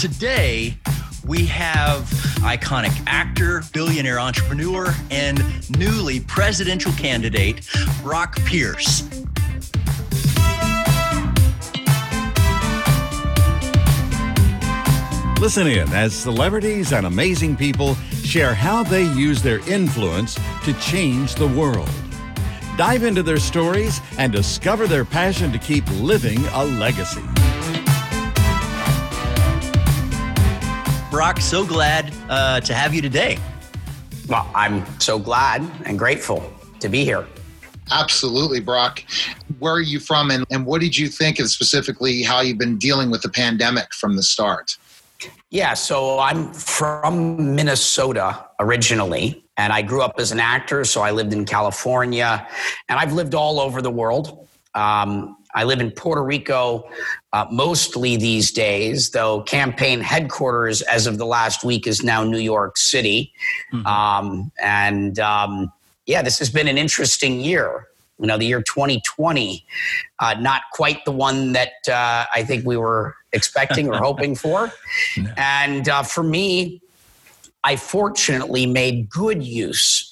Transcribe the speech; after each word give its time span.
Today, 0.00 0.78
we 1.26 1.44
have 1.44 2.04
iconic 2.40 3.02
actor, 3.06 3.62
billionaire 3.74 4.18
entrepreneur, 4.18 4.94
and 5.10 5.38
newly 5.78 6.20
presidential 6.20 6.90
candidate, 6.92 7.68
Brock 8.02 8.36
Pierce. 8.46 9.02
Listen 15.38 15.66
in 15.66 15.86
as 15.92 16.14
celebrities 16.14 16.94
and 16.94 17.04
amazing 17.04 17.54
people 17.54 17.94
share 18.24 18.54
how 18.54 18.82
they 18.82 19.02
use 19.02 19.42
their 19.42 19.58
influence 19.68 20.38
to 20.64 20.72
change 20.80 21.34
the 21.34 21.48
world. 21.48 21.90
Dive 22.78 23.02
into 23.02 23.22
their 23.22 23.36
stories 23.36 24.00
and 24.16 24.32
discover 24.32 24.86
their 24.86 25.04
passion 25.04 25.52
to 25.52 25.58
keep 25.58 25.84
living 26.00 26.42
a 26.54 26.64
legacy. 26.64 27.20
Brock, 31.10 31.40
so 31.40 31.66
glad 31.66 32.14
uh, 32.28 32.60
to 32.60 32.72
have 32.72 32.94
you 32.94 33.02
today. 33.02 33.36
Well, 34.28 34.48
I'm 34.54 34.86
so 35.00 35.18
glad 35.18 35.68
and 35.84 35.98
grateful 35.98 36.52
to 36.78 36.88
be 36.88 37.04
here. 37.04 37.26
Absolutely, 37.90 38.60
Brock. 38.60 39.02
Where 39.58 39.74
are 39.74 39.80
you 39.80 39.98
from, 39.98 40.30
and, 40.30 40.46
and 40.52 40.64
what 40.64 40.80
did 40.80 40.96
you 40.96 41.08
think 41.08 41.40
of 41.40 41.50
specifically 41.50 42.22
how 42.22 42.42
you've 42.42 42.58
been 42.58 42.78
dealing 42.78 43.10
with 43.10 43.22
the 43.22 43.28
pandemic 43.28 43.92
from 43.92 44.14
the 44.14 44.22
start? 44.22 44.76
Yeah, 45.50 45.74
so 45.74 46.20
I'm 46.20 46.52
from 46.52 47.56
Minnesota 47.56 48.46
originally, 48.60 49.44
and 49.56 49.72
I 49.72 49.82
grew 49.82 50.02
up 50.02 50.14
as 50.18 50.30
an 50.30 50.38
actor. 50.38 50.84
So 50.84 51.00
I 51.00 51.10
lived 51.10 51.32
in 51.32 51.44
California, 51.44 52.46
and 52.88 53.00
I've 53.00 53.12
lived 53.12 53.34
all 53.34 53.58
over 53.58 53.82
the 53.82 53.90
world. 53.90 54.46
Um, 54.76 55.36
I 55.54 55.64
live 55.64 55.80
in 55.80 55.90
Puerto 55.90 56.22
Rico 56.22 56.88
uh, 57.32 57.46
mostly 57.50 58.16
these 58.16 58.52
days, 58.52 59.10
though 59.10 59.42
campaign 59.42 60.00
headquarters 60.00 60.82
as 60.82 61.06
of 61.06 61.18
the 61.18 61.26
last 61.26 61.64
week 61.64 61.86
is 61.86 62.02
now 62.02 62.24
New 62.24 62.38
York 62.38 62.76
City. 62.76 63.32
Mm-hmm. 63.72 63.86
Um, 63.86 64.52
and 64.62 65.18
um, 65.18 65.72
yeah, 66.06 66.22
this 66.22 66.38
has 66.38 66.50
been 66.50 66.68
an 66.68 66.78
interesting 66.78 67.40
year. 67.40 67.88
You 68.18 68.26
know, 68.26 68.36
the 68.36 68.44
year 68.44 68.60
2020, 68.60 69.64
uh, 70.18 70.34
not 70.38 70.62
quite 70.72 71.04
the 71.06 71.10
one 71.10 71.52
that 71.52 71.72
uh, 71.88 72.26
I 72.34 72.44
think 72.44 72.66
we 72.66 72.76
were 72.76 73.16
expecting 73.32 73.88
or 73.88 73.96
hoping 73.96 74.34
for. 74.34 74.70
No. 75.16 75.32
And 75.36 75.88
uh, 75.88 76.02
for 76.02 76.22
me, 76.22 76.82
I 77.64 77.76
fortunately 77.76 78.66
made 78.66 79.08
good 79.08 79.42
use 79.42 80.09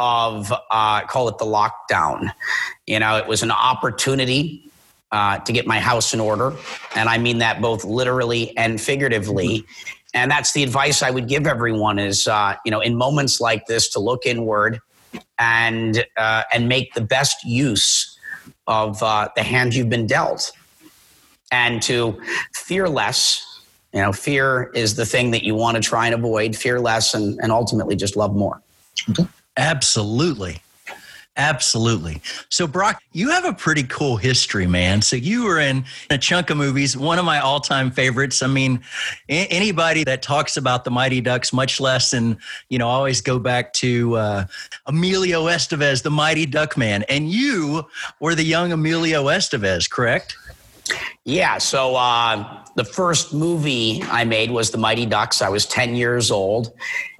of 0.00 0.50
uh, 0.70 1.02
call 1.02 1.28
it 1.28 1.38
the 1.38 1.44
lockdown. 1.44 2.32
You 2.86 2.98
know, 2.98 3.18
it 3.18 3.28
was 3.28 3.44
an 3.44 3.52
opportunity 3.52 4.64
uh, 5.12 5.38
to 5.40 5.52
get 5.52 5.66
my 5.66 5.78
house 5.78 6.14
in 6.14 6.18
order, 6.18 6.56
and 6.96 7.08
I 7.08 7.18
mean 7.18 7.38
that 7.38 7.60
both 7.60 7.84
literally 7.84 8.56
and 8.56 8.80
figuratively. 8.80 9.64
And 10.12 10.28
that's 10.28 10.52
the 10.52 10.64
advice 10.64 11.02
I 11.02 11.10
would 11.10 11.28
give 11.28 11.46
everyone: 11.46 11.98
is 11.98 12.26
uh, 12.26 12.56
you 12.64 12.70
know, 12.70 12.80
in 12.80 12.96
moments 12.96 13.40
like 13.40 13.66
this, 13.66 13.88
to 13.90 14.00
look 14.00 14.24
inward 14.24 14.80
and 15.38 16.04
uh, 16.16 16.44
and 16.52 16.68
make 16.68 16.94
the 16.94 17.02
best 17.02 17.44
use 17.44 18.18
of 18.66 19.02
uh, 19.02 19.28
the 19.36 19.42
hand 19.42 19.74
you've 19.74 19.90
been 19.90 20.06
dealt 20.06 20.50
and 21.52 21.82
to 21.82 22.18
fear 22.54 22.88
less. 22.88 23.46
You 23.92 24.00
know, 24.00 24.12
fear 24.12 24.70
is 24.74 24.94
the 24.94 25.04
thing 25.04 25.32
that 25.32 25.42
you 25.42 25.56
want 25.56 25.76
to 25.76 25.82
try 25.82 26.06
and 26.06 26.14
avoid, 26.14 26.54
fear 26.54 26.78
less, 26.80 27.12
and, 27.12 27.38
and 27.42 27.50
ultimately 27.50 27.96
just 27.96 28.16
love 28.16 28.36
more. 28.36 28.62
Okay. 29.10 29.26
Absolutely. 29.60 30.62
Absolutely. 31.36 32.20
So, 32.48 32.66
Brock, 32.66 33.00
you 33.12 33.30
have 33.30 33.44
a 33.44 33.52
pretty 33.52 33.84
cool 33.84 34.16
history, 34.16 34.66
man. 34.66 35.00
So, 35.00 35.16
you 35.16 35.44
were 35.44 35.60
in 35.60 35.84
a 36.08 36.18
chunk 36.18 36.50
of 36.50 36.56
movies, 36.56 36.96
one 36.96 37.18
of 37.18 37.24
my 37.24 37.40
all 37.40 37.60
time 37.60 37.90
favorites. 37.90 38.42
I 38.42 38.46
mean, 38.46 38.80
anybody 39.28 40.02
that 40.04 40.22
talks 40.22 40.56
about 40.56 40.84
the 40.84 40.90
Mighty 40.90 41.20
Ducks, 41.20 41.52
much 41.52 41.78
less 41.78 42.10
than, 42.10 42.38
you 42.68 42.78
know, 42.78 42.88
always 42.88 43.20
go 43.20 43.38
back 43.38 43.72
to 43.74 44.16
uh, 44.16 44.46
Emilio 44.86 45.44
Estevez, 45.44 46.02
the 46.02 46.10
Mighty 46.10 46.46
Duck 46.46 46.76
Man. 46.76 47.04
And 47.04 47.30
you 47.30 47.86
were 48.18 48.34
the 48.34 48.44
young 48.44 48.72
Emilio 48.72 49.26
Estevez, 49.26 49.88
correct? 49.88 50.36
Yeah. 51.24 51.58
So 51.58 51.96
uh, 51.96 52.64
the 52.76 52.84
first 52.84 53.34
movie 53.34 54.02
I 54.04 54.24
made 54.24 54.50
was 54.50 54.70
The 54.70 54.78
Mighty 54.78 55.06
Ducks. 55.06 55.42
I 55.42 55.48
was 55.48 55.66
10 55.66 55.94
years 55.94 56.30
old 56.30 56.72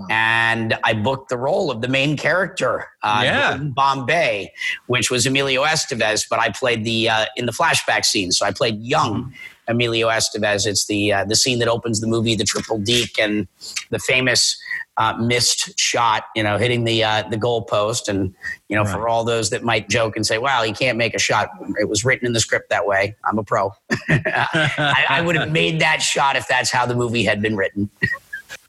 and 0.09 0.77
I 0.85 0.95
booked 0.95 1.29
the 1.29 1.37
role 1.37 1.71
of 1.71 1.81
the 1.81 1.89
main 1.89 2.17
character 2.17 2.87
uh, 3.03 3.23
yeah. 3.25 3.55
in 3.55 3.73
Bombay, 3.73 4.53
which 4.87 5.11
was 5.11 5.27
Emilio 5.27 5.65
Estevez, 5.65 6.27
but 6.29 6.39
I 6.39 6.51
played 6.51 6.85
the 6.85 7.09
uh, 7.09 7.27
in 7.37 7.47
the 7.47 7.53
flashback 7.53 8.05
scene. 8.05 8.33
So 8.33 8.47
I 8.47 8.53
played 8.53 8.81
young. 8.81 9.25
Mm-hmm. 9.25 9.35
Emilio 9.69 10.09
Estevez. 10.09 10.67
It's 10.67 10.87
the 10.87 11.13
uh, 11.13 11.25
the 11.25 11.37
scene 11.37 11.61
that 11.61 11.69
opens 11.69 12.01
the 12.01 12.09
movie, 12.09 12.35
the 12.35 12.43
triple 12.43 12.79
deke, 12.79 13.21
and 13.21 13.47
the 13.91 14.01
famous 14.01 14.61
uh, 15.01 15.15
missed 15.17 15.79
shot, 15.79 16.25
you 16.37 16.43
know, 16.43 16.59
hitting 16.59 16.85
the 16.85 17.03
uh, 17.03 17.23
the 17.31 17.39
goalpost. 17.39 18.07
And 18.07 18.35
you 18.69 18.77
know, 18.77 18.83
right. 18.83 18.93
for 18.93 19.09
all 19.09 19.25
those 19.25 19.49
that 19.49 19.65
might 19.65 19.89
joke 19.89 20.15
and 20.15 20.27
say, 20.27 20.37
"Wow, 20.37 20.63
he 20.63 20.73
can't 20.73 20.99
make 20.99 21.15
a 21.15 21.19
shot," 21.19 21.51
it 21.81 21.89
was 21.89 22.05
written 22.05 22.27
in 22.27 22.35
the 22.35 22.41
script 22.41 22.69
that 22.69 22.87
way. 22.87 23.17
I'm 23.25 23.39
a 23.39 23.43
pro. 23.43 23.73
I, 24.11 25.07
I 25.09 25.23
would 25.23 25.37
have 25.37 25.51
made 25.51 25.81
that 25.81 26.03
shot 26.03 26.37
if 26.37 26.47
that's 26.47 26.71
how 26.71 26.85
the 26.85 26.95
movie 26.95 27.25
had 27.25 27.41
been 27.41 27.57
written. 27.57 27.89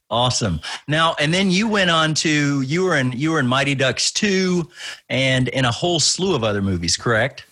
Awesome. 0.09 0.61
Now, 0.87 1.15
and 1.19 1.33
then 1.33 1.51
you 1.51 1.67
went 1.67 1.89
on 1.89 2.13
to 2.15 2.61
you 2.61 2.85
were 2.85 2.95
in 2.95 3.11
you 3.11 3.31
were 3.31 3.39
in 3.39 3.47
Mighty 3.47 3.75
Ducks 3.75 4.09
two, 4.09 4.69
and 5.09 5.49
in 5.49 5.65
a 5.65 5.71
whole 5.71 5.99
slew 5.99 6.33
of 6.33 6.45
other 6.45 6.61
movies, 6.61 6.95
correct? 6.95 7.45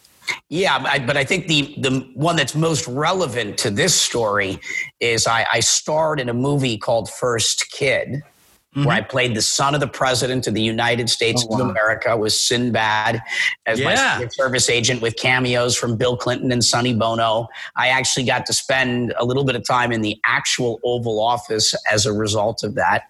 Yeah, 0.48 0.84
I, 0.88 1.00
but 1.00 1.18
I 1.18 1.26
think 1.26 1.48
the 1.48 1.76
the 1.80 2.00
one 2.14 2.38
that's 2.38 2.56
most 2.56 2.88
relevant 2.88 3.58
to 3.60 3.70
this 3.70 3.94
story 3.94 4.60
is 5.02 5.28
I, 5.28 5.46
I 5.52 5.60
starred 5.60 6.20
in 6.20 6.30
a 6.30 6.34
movie 6.34 6.78
called 6.78 7.10
First 7.10 7.70
Kid, 7.72 8.22
Mm-hmm. 8.76 8.86
where 8.86 8.98
I 8.98 9.02
played 9.02 9.36
the 9.36 9.42
son 9.42 9.74
of 9.74 9.80
the 9.80 9.88
president 9.88 10.46
of 10.46 10.54
the 10.54 10.62
United 10.62 11.10
States 11.10 11.44
oh, 11.44 11.56
wow. 11.56 11.64
of 11.64 11.70
America, 11.72 12.16
was 12.16 12.40
Sinbad 12.40 13.20
as 13.66 13.80
yeah. 13.80 13.86
my 13.86 13.96
Secret 13.96 14.34
Service 14.36 14.70
agent 14.70 15.02
with 15.02 15.16
cameos 15.16 15.76
from 15.76 15.98
Bill 15.98 16.16
Clinton 16.16 16.52
and 16.52 16.64
Sonny 16.64 16.94
Bono. 16.94 17.48
I 17.76 17.88
actually 17.88 18.26
got 18.28 18.46
to 18.46 18.54
spend 18.54 19.12
a 19.18 19.26
little 19.26 19.44
bit 19.44 19.56
of 19.56 19.66
time 19.66 19.92
in 19.92 20.02
the 20.02 20.20
actual 20.24 20.80
Oval 20.84 21.20
Office 21.20 21.74
as 21.92 22.06
a 22.06 22.14
result 22.14 22.64
of 22.64 22.76
that. 22.76 23.06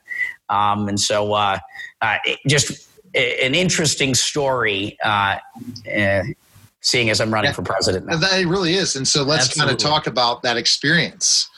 Um, 0.48 0.88
and 0.88 0.98
so, 0.98 1.34
uh, 1.34 1.60
uh, 2.00 2.20
just 2.48 2.90
an 3.14 3.54
interesting 3.54 4.16
story. 4.16 4.98
Uh, 5.04 5.40
uh, 5.94 6.24
seeing 6.82 7.10
as 7.10 7.20
I'm 7.20 7.34
running 7.34 7.52
for 7.52 7.64
president 7.64 8.06
now. 8.06 8.16
That 8.16 8.46
really 8.46 8.76
is. 8.76 8.96
And 8.96 9.06
so 9.06 9.24
let's 9.24 9.54
kind 9.54 9.70
of 9.70 9.78
talk 9.78 10.08
about 10.08 10.44
that 10.44 10.56
experience. 10.56 11.50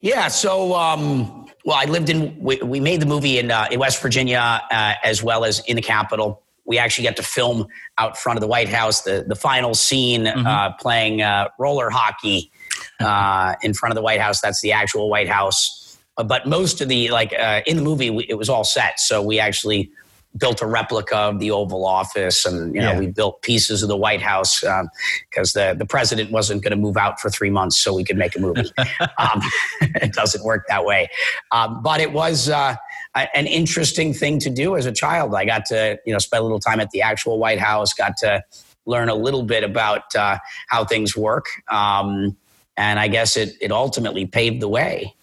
Yeah. 0.00 0.28
So, 0.28 0.74
um, 0.74 1.41
well, 1.64 1.76
I 1.76 1.84
lived 1.84 2.08
in, 2.08 2.36
we, 2.38 2.56
we 2.58 2.80
made 2.80 3.00
the 3.00 3.06
movie 3.06 3.38
in, 3.38 3.50
uh, 3.50 3.68
in 3.70 3.78
West 3.78 4.02
Virginia 4.02 4.62
uh, 4.70 4.94
as 5.02 5.22
well 5.22 5.44
as 5.44 5.60
in 5.60 5.76
the 5.76 5.82
Capitol. 5.82 6.42
We 6.64 6.78
actually 6.78 7.04
got 7.04 7.16
to 7.16 7.22
film 7.22 7.66
out 7.98 8.16
front 8.16 8.36
of 8.36 8.40
the 8.40 8.46
White 8.46 8.68
House, 8.68 9.02
the, 9.02 9.24
the 9.26 9.34
final 9.34 9.74
scene 9.74 10.24
mm-hmm. 10.24 10.46
uh, 10.46 10.72
playing 10.74 11.22
uh, 11.22 11.48
roller 11.58 11.90
hockey 11.90 12.50
uh, 13.00 13.54
in 13.62 13.74
front 13.74 13.92
of 13.92 13.96
the 13.96 14.02
White 14.02 14.20
House. 14.20 14.40
That's 14.40 14.60
the 14.60 14.72
actual 14.72 15.08
White 15.08 15.28
House. 15.28 15.98
Uh, 16.16 16.24
but 16.24 16.46
most 16.46 16.80
of 16.80 16.88
the, 16.88 17.10
like 17.10 17.32
in 17.66 17.76
the 17.76 17.82
movie, 17.82 18.10
we, 18.10 18.26
it 18.28 18.34
was 18.34 18.48
all 18.48 18.64
set. 18.64 18.98
So 19.00 19.22
we 19.22 19.38
actually 19.38 19.90
built 20.36 20.62
a 20.62 20.66
replica 20.66 21.16
of 21.16 21.38
the 21.38 21.50
Oval 21.50 21.84
Office, 21.84 22.44
and 22.44 22.74
you 22.74 22.80
know 22.80 22.92
yeah. 22.92 22.98
we 22.98 23.06
built 23.06 23.42
pieces 23.42 23.82
of 23.82 23.88
the 23.88 23.96
White 23.96 24.22
House 24.22 24.60
because 24.60 25.56
um, 25.56 25.60
the 25.60 25.74
the 25.78 25.86
president 25.86 26.30
wasn't 26.30 26.62
going 26.62 26.70
to 26.70 26.76
move 26.76 26.96
out 26.96 27.20
for 27.20 27.30
three 27.30 27.50
months, 27.50 27.78
so 27.78 27.94
we 27.94 28.04
could 28.04 28.16
make 28.16 28.36
a 28.36 28.40
movie. 28.40 28.70
um, 29.18 29.42
it 29.80 30.12
doesn't 30.12 30.44
work 30.44 30.64
that 30.68 30.84
way, 30.84 31.08
um, 31.50 31.82
but 31.82 32.00
it 32.00 32.12
was. 32.12 32.48
Uh, 32.48 32.76
an 33.14 33.46
interesting 33.46 34.14
thing 34.14 34.38
to 34.38 34.48
do 34.48 34.74
as 34.74 34.86
a 34.86 34.90
child. 34.90 35.34
I 35.34 35.44
got 35.44 35.66
to, 35.66 35.98
you 36.06 36.14
know, 36.14 36.18
spend 36.18 36.40
a 36.40 36.44
little 36.44 36.58
time 36.58 36.80
at 36.80 36.90
the 36.92 37.02
actual 37.02 37.38
White 37.38 37.58
House. 37.58 37.92
Got 37.92 38.16
to 38.18 38.42
learn 38.86 39.10
a 39.10 39.14
little 39.14 39.42
bit 39.42 39.64
about 39.64 40.14
uh, 40.16 40.38
how 40.68 40.86
things 40.86 41.14
work, 41.14 41.44
um, 41.68 42.34
and 42.78 42.98
I 42.98 43.08
guess 43.08 43.36
it 43.36 43.54
it 43.60 43.70
ultimately 43.70 44.24
paved 44.24 44.62
the 44.62 44.68
way 44.68 45.14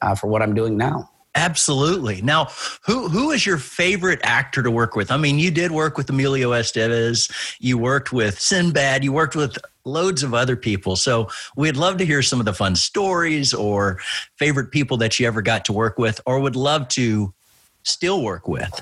uh, 0.00 0.14
for 0.14 0.28
what 0.28 0.40
I'm 0.40 0.54
doing 0.54 0.76
now. 0.76 1.10
Absolutely. 1.36 2.22
Now, 2.22 2.46
who 2.80 3.08
who 3.08 3.30
is 3.30 3.44
your 3.44 3.58
favorite 3.58 4.20
actor 4.22 4.62
to 4.62 4.70
work 4.70 4.96
with? 4.96 5.10
I 5.10 5.18
mean, 5.18 5.38
you 5.38 5.50
did 5.50 5.70
work 5.70 5.98
with 5.98 6.08
Emilio 6.08 6.52
Estevez, 6.52 7.30
you 7.60 7.76
worked 7.76 8.10
with 8.10 8.40
Sinbad, 8.40 9.04
you 9.04 9.12
worked 9.12 9.36
with 9.36 9.58
loads 9.84 10.22
of 10.22 10.32
other 10.32 10.56
people. 10.56 10.96
So 10.96 11.28
we'd 11.54 11.76
love 11.76 11.98
to 11.98 12.06
hear 12.06 12.22
some 12.22 12.40
of 12.40 12.46
the 12.46 12.54
fun 12.54 12.74
stories 12.74 13.52
or 13.52 14.00
favorite 14.36 14.70
people 14.70 14.96
that 14.96 15.20
you 15.20 15.26
ever 15.26 15.42
got 15.42 15.66
to 15.66 15.74
work 15.74 15.98
with, 15.98 16.22
or 16.24 16.40
would 16.40 16.56
love 16.56 16.88
to 16.88 17.34
still 17.82 18.22
work 18.22 18.48
with. 18.48 18.80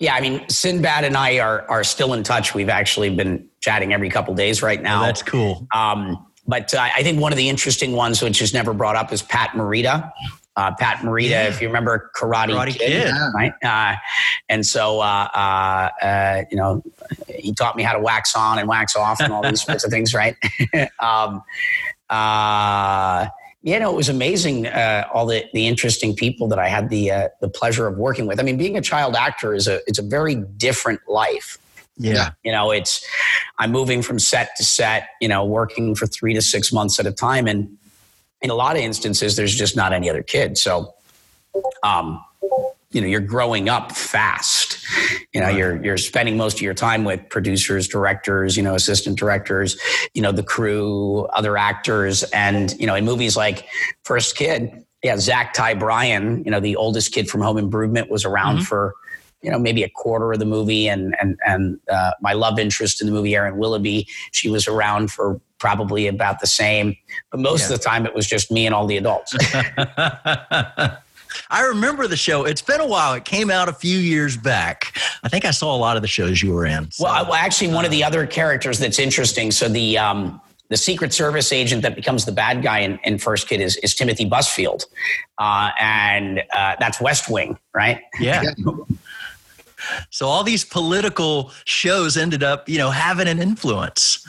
Yeah, 0.00 0.14
I 0.16 0.20
mean, 0.20 0.46
Sinbad 0.48 1.04
and 1.04 1.16
I 1.16 1.38
are 1.38 1.62
are 1.70 1.84
still 1.84 2.14
in 2.14 2.24
touch. 2.24 2.52
We've 2.52 2.68
actually 2.68 3.14
been 3.14 3.48
chatting 3.60 3.92
every 3.92 4.10
couple 4.10 4.34
days 4.34 4.60
right 4.60 4.82
now. 4.82 5.02
Oh, 5.02 5.06
that's 5.06 5.22
cool. 5.22 5.68
Um, 5.72 6.26
but 6.48 6.74
uh, 6.74 6.88
I 6.94 7.04
think 7.04 7.20
one 7.20 7.32
of 7.32 7.38
the 7.38 7.48
interesting 7.48 7.92
ones, 7.92 8.20
which 8.20 8.42
is 8.42 8.52
never 8.52 8.74
brought 8.74 8.96
up, 8.96 9.12
is 9.12 9.22
Pat 9.22 9.50
Morita 9.50 10.12
uh, 10.56 10.72
Pat 10.78 10.98
Morita, 10.98 11.30
yeah. 11.30 11.48
if 11.48 11.60
you 11.60 11.66
remember 11.66 12.10
Karate, 12.16 12.50
Karate 12.50 12.78
Kid, 12.78 13.06
Kid. 13.06 13.14
right? 13.34 13.52
Uh, 13.62 13.96
and 14.48 14.64
so, 14.64 15.00
uh, 15.00 15.28
uh, 15.34 16.04
uh, 16.04 16.44
you 16.50 16.56
know, 16.56 16.82
he 17.28 17.52
taught 17.52 17.76
me 17.76 17.82
how 17.82 17.92
to 17.92 17.98
wax 17.98 18.36
on 18.36 18.58
and 18.58 18.68
wax 18.68 18.94
off 18.94 19.20
and 19.20 19.32
all 19.32 19.42
these 19.42 19.62
sorts 19.66 19.84
of 19.84 19.90
things, 19.90 20.14
right? 20.14 20.36
um, 21.00 21.42
uh, 22.08 23.26
Yeah, 23.62 23.78
no, 23.78 23.92
it 23.92 23.96
was 23.96 24.08
amazing. 24.08 24.66
Uh, 24.66 25.08
all 25.12 25.26
the, 25.26 25.44
the 25.52 25.66
interesting 25.66 26.14
people 26.14 26.46
that 26.48 26.58
I 26.58 26.68
had 26.68 26.88
the 26.88 27.10
uh, 27.10 27.28
the 27.40 27.48
pleasure 27.48 27.86
of 27.86 27.96
working 27.96 28.26
with. 28.26 28.38
I 28.38 28.42
mean, 28.42 28.56
being 28.56 28.76
a 28.76 28.82
child 28.82 29.16
actor 29.16 29.54
is 29.54 29.66
a 29.66 29.80
it's 29.86 29.98
a 29.98 30.02
very 30.02 30.36
different 30.36 31.00
life. 31.08 31.58
Yeah. 31.96 32.32
You 32.42 32.52
know, 32.52 32.72
it's 32.72 33.04
I'm 33.58 33.70
moving 33.70 34.02
from 34.02 34.18
set 34.18 34.54
to 34.56 34.64
set. 34.64 35.08
You 35.20 35.28
know, 35.28 35.44
working 35.44 35.94
for 35.94 36.06
three 36.06 36.34
to 36.34 36.42
six 36.42 36.72
months 36.72 37.00
at 37.00 37.06
a 37.06 37.12
time, 37.12 37.46
and 37.46 37.76
in 38.44 38.50
a 38.50 38.54
lot 38.54 38.76
of 38.76 38.82
instances, 38.82 39.36
there's 39.36 39.54
just 39.54 39.74
not 39.74 39.94
any 39.94 40.10
other 40.10 40.22
kid. 40.22 40.58
So, 40.58 40.94
um, 41.82 42.22
you 42.90 43.00
know, 43.00 43.06
you're 43.06 43.20
growing 43.20 43.70
up 43.70 43.90
fast. 43.90 44.78
You 45.32 45.40
know, 45.40 45.48
you're 45.48 45.82
you're 45.82 45.96
spending 45.96 46.36
most 46.36 46.56
of 46.56 46.60
your 46.60 46.74
time 46.74 47.04
with 47.04 47.26
producers, 47.30 47.88
directors, 47.88 48.56
you 48.56 48.62
know, 48.62 48.74
assistant 48.74 49.18
directors, 49.18 49.78
you 50.12 50.20
know, 50.20 50.30
the 50.30 50.42
crew, 50.42 51.24
other 51.32 51.56
actors, 51.56 52.22
and 52.24 52.78
you 52.78 52.86
know, 52.86 52.94
in 52.94 53.04
movies 53.04 53.34
like 53.34 53.66
First 54.04 54.36
Kid, 54.36 54.84
yeah, 55.02 55.16
Zach 55.16 55.54
Ty 55.54 55.74
Bryan, 55.74 56.44
you 56.44 56.50
know, 56.50 56.60
the 56.60 56.76
oldest 56.76 57.12
kid 57.12 57.28
from 57.28 57.40
Home 57.40 57.56
Improvement, 57.56 58.10
was 58.10 58.26
around 58.26 58.56
mm-hmm. 58.56 58.64
for 58.64 58.94
you 59.40 59.50
know 59.50 59.58
maybe 59.58 59.82
a 59.82 59.90
quarter 59.90 60.32
of 60.32 60.38
the 60.38 60.46
movie 60.46 60.86
and 60.86 61.16
and 61.20 61.38
and 61.46 61.80
uh, 61.90 62.12
my 62.20 62.34
love 62.34 62.58
interest 62.58 63.00
in 63.00 63.06
the 63.06 63.12
movie 63.12 63.34
Erin 63.34 63.56
Willoughby 63.56 64.06
she 64.32 64.48
was 64.48 64.68
around 64.68 65.10
for 65.10 65.40
probably 65.64 66.06
about 66.06 66.40
the 66.40 66.46
same 66.46 66.94
but 67.30 67.40
most 67.40 67.60
yeah. 67.60 67.66
of 67.66 67.78
the 67.78 67.84
time 67.90 68.04
it 68.04 68.14
was 68.14 68.26
just 68.26 68.50
me 68.50 68.66
and 68.66 68.74
all 68.74 68.86
the 68.86 68.98
adults 68.98 69.34
I 71.50 71.62
remember 71.62 72.06
the 72.06 72.16
show. 72.16 72.44
It's 72.44 72.62
been 72.62 72.80
a 72.80 72.86
while. 72.86 73.14
It 73.14 73.24
came 73.24 73.50
out 73.50 73.68
a 73.68 73.72
few 73.72 73.98
years 73.98 74.36
back. 74.36 74.96
I 75.24 75.28
think 75.28 75.44
I 75.44 75.50
saw 75.50 75.74
a 75.74 75.78
lot 75.78 75.96
of 75.96 76.02
the 76.02 76.08
shows 76.08 76.42
you 76.42 76.52
were 76.52 76.64
in. 76.64 76.90
So. 76.92 77.04
Well, 77.04 77.24
well, 77.24 77.34
actually, 77.34 77.74
one 77.74 77.84
of 77.84 77.90
the 77.90 78.04
other 78.04 78.26
characters 78.26 78.78
that's 78.78 79.00
interesting. 79.00 79.50
So 79.50 79.68
the 79.68 79.98
um, 79.98 80.40
the 80.70 80.76
Secret 80.76 81.12
Service 81.12 81.52
agent 81.52 81.82
that 81.82 81.94
becomes 81.94 82.24
the 82.24 82.32
bad 82.32 82.62
guy 82.62 82.80
in, 82.80 82.98
in 83.04 83.18
First 83.18 83.48
Kid 83.48 83.60
is, 83.60 83.76
is 83.78 83.94
Timothy 83.94 84.28
Busfield, 84.28 84.84
uh, 85.38 85.70
and 85.78 86.42
uh, 86.54 86.76
that's 86.80 87.00
West 87.00 87.28
Wing, 87.28 87.58
right? 87.74 88.00
Yeah. 88.18 88.44
So 90.10 90.26
all 90.28 90.42
these 90.42 90.64
political 90.64 91.52
shows 91.66 92.16
ended 92.16 92.42
up, 92.42 92.68
you 92.68 92.78
know, 92.78 92.90
having 92.90 93.28
an 93.28 93.40
influence. 93.40 94.26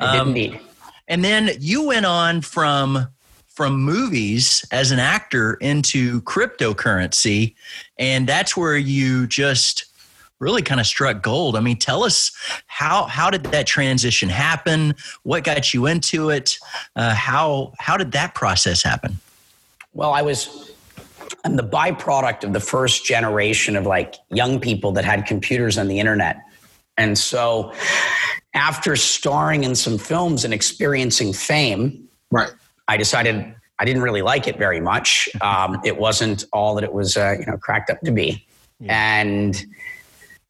Um, 0.00 0.28
indeed. 0.28 0.60
And 1.08 1.24
then 1.24 1.50
you 1.58 1.86
went 1.86 2.06
on 2.06 2.42
from 2.42 3.08
from 3.46 3.80
movies 3.80 4.64
as 4.70 4.92
an 4.92 5.00
actor 5.00 5.54
into 5.54 6.20
cryptocurrency, 6.22 7.56
and 7.98 8.28
that's 8.28 8.56
where 8.56 8.76
you 8.76 9.26
just 9.26 9.86
really 10.38 10.62
kind 10.62 10.80
of 10.80 10.86
struck 10.86 11.22
gold. 11.22 11.56
I 11.56 11.60
mean, 11.60 11.76
tell 11.78 12.04
us 12.04 12.30
how 12.66 13.04
how 13.06 13.30
did 13.30 13.44
that 13.44 13.66
transition 13.66 14.28
happen? 14.28 14.94
What 15.24 15.42
got 15.42 15.74
you 15.74 15.86
into 15.86 16.30
it? 16.30 16.56
Uh, 16.94 17.14
how 17.14 17.72
how 17.78 17.96
did 17.96 18.12
that 18.12 18.34
process 18.34 18.82
happen? 18.82 19.18
Well, 19.92 20.12
I 20.12 20.22
was 20.22 20.72
I'm 21.44 21.56
the 21.56 21.64
byproduct 21.64 22.44
of 22.44 22.52
the 22.52 22.60
first 22.60 23.04
generation 23.04 23.76
of 23.76 23.86
like 23.86 24.16
young 24.30 24.60
people 24.60 24.92
that 24.92 25.04
had 25.04 25.26
computers 25.26 25.78
and 25.78 25.90
the 25.90 25.98
internet. 25.98 26.42
And 26.96 27.16
so 27.16 27.72
after 28.58 28.96
starring 28.96 29.64
in 29.64 29.74
some 29.74 29.96
films 29.96 30.44
and 30.44 30.52
experiencing 30.52 31.32
fame, 31.32 32.08
right. 32.30 32.50
I 32.88 32.96
decided 32.96 33.54
I 33.78 33.84
didn't 33.84 34.02
really 34.02 34.22
like 34.22 34.48
it 34.48 34.58
very 34.58 34.80
much. 34.80 35.28
Um, 35.40 35.80
it 35.84 35.96
wasn't 35.96 36.44
all 36.52 36.74
that 36.74 36.84
it 36.84 36.92
was, 36.92 37.16
uh, 37.16 37.36
you 37.38 37.46
know, 37.46 37.56
cracked 37.56 37.88
up 37.88 38.00
to 38.00 38.10
be. 38.10 38.44
Yeah. 38.80 39.20
And 39.20 39.64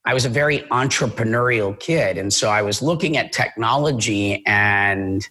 I 0.05 0.13
was 0.15 0.25
a 0.25 0.29
very 0.29 0.59
entrepreneurial 0.71 1.79
kid. 1.79 2.17
And 2.17 2.33
so 2.33 2.49
I 2.49 2.63
was 2.63 2.81
looking 2.81 3.15
at 3.15 3.31
technology 3.31 4.43
and 4.45 5.27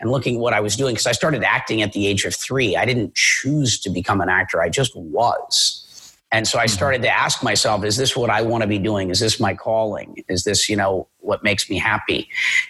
and 0.00 0.12
looking 0.12 0.38
what 0.38 0.52
I 0.52 0.60
was 0.60 0.76
doing 0.76 0.94
because 0.94 1.08
I 1.08 1.12
started 1.12 1.42
acting 1.42 1.82
at 1.82 1.92
the 1.92 2.06
age 2.06 2.24
of 2.24 2.32
three. 2.32 2.76
I 2.76 2.84
didn't 2.84 3.16
choose 3.16 3.80
to 3.80 3.90
become 3.90 4.20
an 4.20 4.28
actor, 4.28 4.62
I 4.62 4.68
just 4.68 4.94
was. 4.94 5.87
And 6.30 6.46
so 6.46 6.58
I 6.58 6.64
mm-hmm. 6.64 6.74
started 6.74 7.02
to 7.02 7.10
ask 7.10 7.42
myself, 7.42 7.84
is 7.84 7.96
this 7.96 8.16
what 8.16 8.30
I 8.30 8.42
want 8.42 8.62
to 8.62 8.68
be 8.68 8.78
doing? 8.78 9.10
Is 9.10 9.20
this 9.20 9.40
my 9.40 9.54
calling? 9.54 10.22
Is 10.28 10.44
this, 10.44 10.68
you 10.68 10.76
know, 10.76 11.08
what 11.20 11.42
makes 11.42 11.70
me 11.70 11.78
happy? 11.78 12.28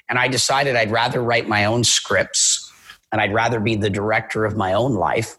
And 0.09 0.19
I 0.19 0.29
decided 0.29 0.77
I'd 0.77 0.91
rather 0.91 1.23
write 1.23 1.49
my 1.49 1.65
own 1.65 1.85
scripts 1.85 2.73
and 3.11 3.21
I'd 3.21 3.33
rather 3.33 3.59
be 3.59 3.75
the 3.75 3.91
director 3.91 4.45
of 4.45 4.57
my 4.57 4.73
own 4.73 4.95
life. 4.95 5.37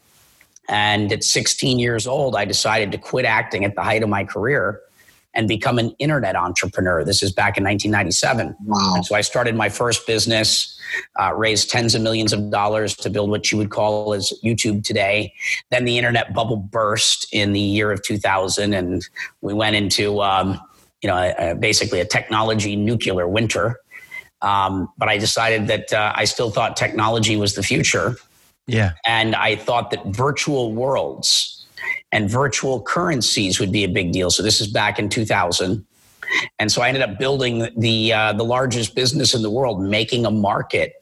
And 0.67 1.11
at 1.11 1.23
16 1.23 1.79
years 1.79 2.05
old, 2.05 2.35
I 2.35 2.45
decided 2.45 2.91
to 2.91 2.97
quit 2.97 3.25
acting 3.25 3.65
at 3.65 3.75
the 3.75 3.81
height 3.81 4.03
of 4.03 4.09
my 4.09 4.23
career 4.23 4.81
and 5.33 5.47
become 5.47 5.77
an 5.77 5.91
internet 5.99 6.35
entrepreneur. 6.35 7.03
This 7.03 7.21
is 7.21 7.31
back 7.31 7.57
in 7.57 7.63
1997. 7.63 8.55
Wow. 8.65 8.93
And 8.95 9.05
so 9.05 9.15
I 9.15 9.21
started 9.21 9.55
my 9.55 9.69
first 9.69 10.07
business, 10.07 10.79
uh, 11.19 11.33
raised 11.35 11.69
tens 11.69 11.93
of 11.93 12.01
millions 12.01 12.33
of 12.33 12.49
dollars 12.49 12.95
to 12.97 13.09
build 13.09 13.29
what 13.29 13.51
you 13.51 13.57
would 13.57 13.69
call 13.69 14.13
as 14.13 14.33
YouTube 14.43 14.83
today. 14.83 15.33
Then 15.69 15.85
the 15.85 15.97
internet 15.97 16.33
bubble 16.33 16.57
burst 16.57 17.27
in 17.31 17.53
the 17.53 17.59
year 17.59 17.91
of 17.91 18.01
2000, 18.01 18.73
and 18.73 19.07
we 19.41 19.53
went 19.53 19.75
into 19.75 20.21
um, 20.21 20.59
you 21.01 21.09
know 21.09 21.17
a, 21.17 21.51
a, 21.51 21.55
basically 21.55 21.99
a 21.99 22.05
technology 22.05 22.75
nuclear 22.75 23.27
winter. 23.27 23.79
Um, 24.41 24.89
but 24.97 25.09
I 25.09 25.17
decided 25.17 25.67
that 25.67 25.93
uh, 25.93 26.13
I 26.15 26.25
still 26.25 26.49
thought 26.49 26.77
technology 26.77 27.35
was 27.35 27.55
the 27.55 27.63
future. 27.63 28.15
Yeah. 28.67 28.93
And 29.05 29.35
I 29.35 29.55
thought 29.55 29.91
that 29.91 30.05
virtual 30.07 30.73
worlds 30.73 31.58
and 32.11 32.29
virtual 32.29 32.81
currencies 32.81 33.59
would 33.59 33.71
be 33.71 33.83
a 33.83 33.87
big 33.87 34.11
deal. 34.11 34.31
So 34.31 34.43
this 34.43 34.61
is 34.61 34.67
back 34.67 34.99
in 34.99 35.09
2000. 35.09 35.85
And 36.59 36.71
so 36.71 36.81
I 36.81 36.87
ended 36.87 37.03
up 37.03 37.17
building 37.17 37.67
the 37.75 38.13
uh, 38.13 38.33
the 38.33 38.43
largest 38.43 38.93
business 38.93 39.33
in 39.33 39.41
the 39.41 39.49
world, 39.49 39.81
making 39.81 40.25
a 40.25 40.31
market 40.31 40.93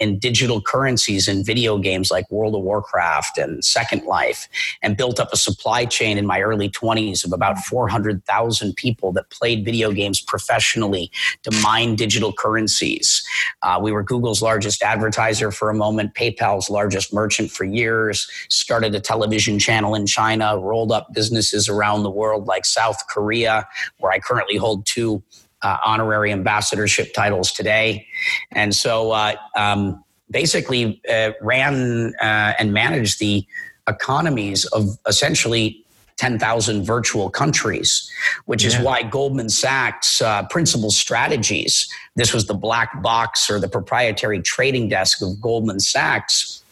in 0.00 0.18
digital 0.18 0.60
currencies 0.60 1.28
and 1.28 1.46
video 1.46 1.78
games 1.78 2.10
like 2.10 2.30
World 2.30 2.54
of 2.54 2.62
Warcraft 2.62 3.38
and 3.38 3.64
Second 3.64 4.04
Life, 4.04 4.48
and 4.82 4.96
built 4.96 5.20
up 5.20 5.32
a 5.32 5.36
supply 5.36 5.84
chain 5.84 6.18
in 6.18 6.26
my 6.26 6.40
early 6.40 6.68
20s 6.68 7.24
of 7.24 7.32
about 7.32 7.58
400,000 7.58 8.74
people 8.76 9.12
that 9.12 9.30
played 9.30 9.64
video 9.64 9.92
games 9.92 10.20
professionally 10.20 11.10
to 11.42 11.50
mine 11.62 11.94
digital 11.94 12.32
currencies. 12.32 13.24
Uh, 13.62 13.78
we 13.80 13.92
were 13.92 14.02
Google's 14.02 14.42
largest 14.42 14.82
advertiser 14.82 15.50
for 15.50 15.70
a 15.70 15.74
moment, 15.74 16.14
PayPal's 16.14 16.68
largest 16.68 17.12
merchant 17.12 17.50
for 17.50 17.64
years, 17.64 18.28
started 18.48 18.94
a 18.94 19.00
television 19.00 19.58
channel 19.58 19.94
in 19.94 20.06
China, 20.06 20.58
rolled 20.58 20.92
up 20.92 21.12
businesses 21.14 21.68
around 21.68 22.02
the 22.02 22.10
world 22.10 22.46
like 22.46 22.64
South 22.64 23.06
Korea, 23.08 23.66
where 23.98 24.12
I 24.12 24.18
currently 24.18 24.56
hold 24.56 24.86
two 24.86 25.22
uh, 25.64 25.78
honorary 25.84 26.30
ambassadorship 26.30 27.12
titles 27.12 27.50
today. 27.50 28.06
And 28.52 28.74
so 28.74 29.10
uh, 29.10 29.34
um, 29.56 30.04
basically 30.30 31.00
uh, 31.10 31.32
ran 31.40 32.14
uh, 32.20 32.52
and 32.58 32.72
managed 32.72 33.18
the 33.18 33.46
economies 33.88 34.64
of 34.66 34.98
essentially 35.06 35.80
10,000 36.16 36.84
virtual 36.84 37.28
countries, 37.28 38.08
which 38.44 38.62
yeah. 38.62 38.68
is 38.68 38.78
why 38.78 39.02
Goldman 39.02 39.48
Sachs 39.48 40.22
uh, 40.22 40.44
principal 40.48 40.90
strategies, 40.90 41.88
this 42.14 42.32
was 42.32 42.46
the 42.46 42.54
black 42.54 43.02
box 43.02 43.50
or 43.50 43.58
the 43.58 43.68
proprietary 43.68 44.40
trading 44.40 44.88
desk 44.88 45.22
of 45.22 45.40
Goldman 45.40 45.80
Sachs, 45.80 46.62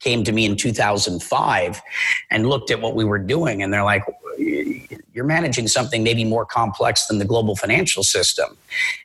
came 0.00 0.24
to 0.24 0.32
me 0.32 0.44
in 0.44 0.56
2005 0.56 1.80
and 2.30 2.46
looked 2.48 2.70
at 2.70 2.80
what 2.80 2.94
we 2.94 3.04
were 3.04 3.18
doing 3.18 3.62
and 3.62 3.72
they're 3.72 3.84
like 3.84 4.02
you're 4.36 5.24
managing 5.24 5.68
something 5.68 6.02
maybe 6.02 6.24
more 6.24 6.44
complex 6.44 7.06
than 7.06 7.18
the 7.18 7.24
global 7.24 7.56
financial 7.56 8.02
system 8.02 8.56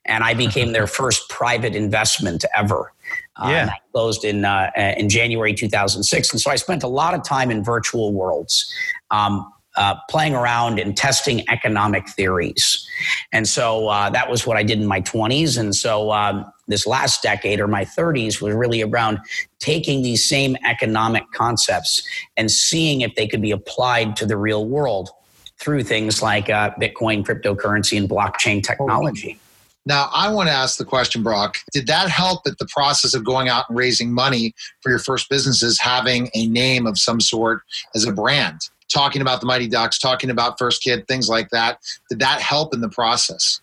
and 0.05 0.23
i 0.23 0.33
became 0.33 0.71
their 0.71 0.87
first 0.87 1.29
private 1.29 1.75
investment 1.75 2.45
ever 2.55 2.91
uh, 3.37 3.49
yeah. 3.49 3.73
Closed 3.93 4.25
in 4.25 4.43
uh, 4.43 4.69
in 4.75 5.07
January 5.09 5.53
2006, 5.53 6.31
and 6.31 6.41
so 6.41 6.51
I 6.51 6.57
spent 6.57 6.83
a 6.83 6.87
lot 6.87 7.13
of 7.13 7.23
time 7.23 7.49
in 7.49 7.63
virtual 7.63 8.13
worlds. 8.13 8.71
Um, 9.11 9.51
uh, 9.75 9.95
playing 10.09 10.35
around 10.35 10.77
and 10.77 10.97
testing 10.97 11.47
economic 11.49 12.09
theories. 12.09 12.85
And 13.31 13.47
so 13.47 13.87
uh, 13.87 14.09
that 14.09 14.29
was 14.29 14.45
what 14.45 14.57
I 14.57 14.63
did 14.63 14.79
in 14.79 14.85
my 14.85 14.99
20s. 14.99 15.57
And 15.57 15.73
so 15.73 16.11
um, 16.11 16.45
this 16.67 16.85
last 16.85 17.21
decade 17.21 17.61
or 17.61 17.67
my 17.67 17.85
30s 17.85 18.41
was 18.41 18.53
really 18.53 18.81
around 18.81 19.19
taking 19.59 20.01
these 20.01 20.27
same 20.27 20.57
economic 20.65 21.23
concepts 21.33 22.05
and 22.35 22.51
seeing 22.51 23.01
if 23.01 23.15
they 23.15 23.27
could 23.27 23.41
be 23.41 23.51
applied 23.51 24.17
to 24.17 24.25
the 24.25 24.35
real 24.35 24.67
world 24.67 25.11
through 25.59 25.83
things 25.83 26.21
like 26.21 26.49
uh, 26.49 26.71
Bitcoin, 26.81 27.23
cryptocurrency, 27.25 27.97
and 27.97 28.09
blockchain 28.09 28.63
technology. 28.63 29.39
Now, 29.85 30.09
I 30.13 30.31
want 30.31 30.49
to 30.49 30.53
ask 30.53 30.77
the 30.77 30.85
question, 30.85 31.23
Brock. 31.23 31.57
Did 31.71 31.87
that 31.87 32.09
help 32.09 32.41
at 32.45 32.57
the 32.57 32.67
process 32.67 33.13
of 33.13 33.23
going 33.23 33.49
out 33.49 33.65
and 33.69 33.77
raising 33.77 34.13
money 34.13 34.53
for 34.81 34.89
your 34.89 34.99
first 34.99 35.29
businesses, 35.29 35.79
having 35.79 36.29
a 36.35 36.47
name 36.47 36.85
of 36.85 36.97
some 36.97 37.19
sort 37.19 37.61
as 37.95 38.05
a 38.05 38.11
brand? 38.11 38.59
talking 38.89 39.21
about 39.21 39.39
the 39.39 39.45
Mighty 39.45 39.67
Ducks, 39.67 39.97
talking 39.99 40.29
about 40.29 40.57
First 40.57 40.83
Kid, 40.83 41.07
things 41.07 41.29
like 41.29 41.49
that. 41.51 41.79
Did 42.09 42.19
that 42.19 42.41
help 42.41 42.73
in 42.73 42.81
the 42.81 42.89
process? 42.89 43.61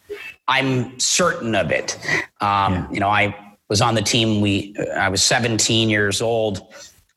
I'm 0.49 0.99
certain 0.99 1.55
of 1.55 1.71
it. 1.71 1.99
Um, 2.41 2.75
yeah. 2.75 2.87
You 2.93 3.00
know, 3.00 3.09
I 3.09 3.37
was 3.69 3.81
on 3.81 3.95
the 3.95 4.03
team. 4.03 4.41
We 4.41 4.75
I 4.97 5.09
was 5.09 5.23
17 5.23 5.91
years 5.91 6.23
old, 6.23 6.61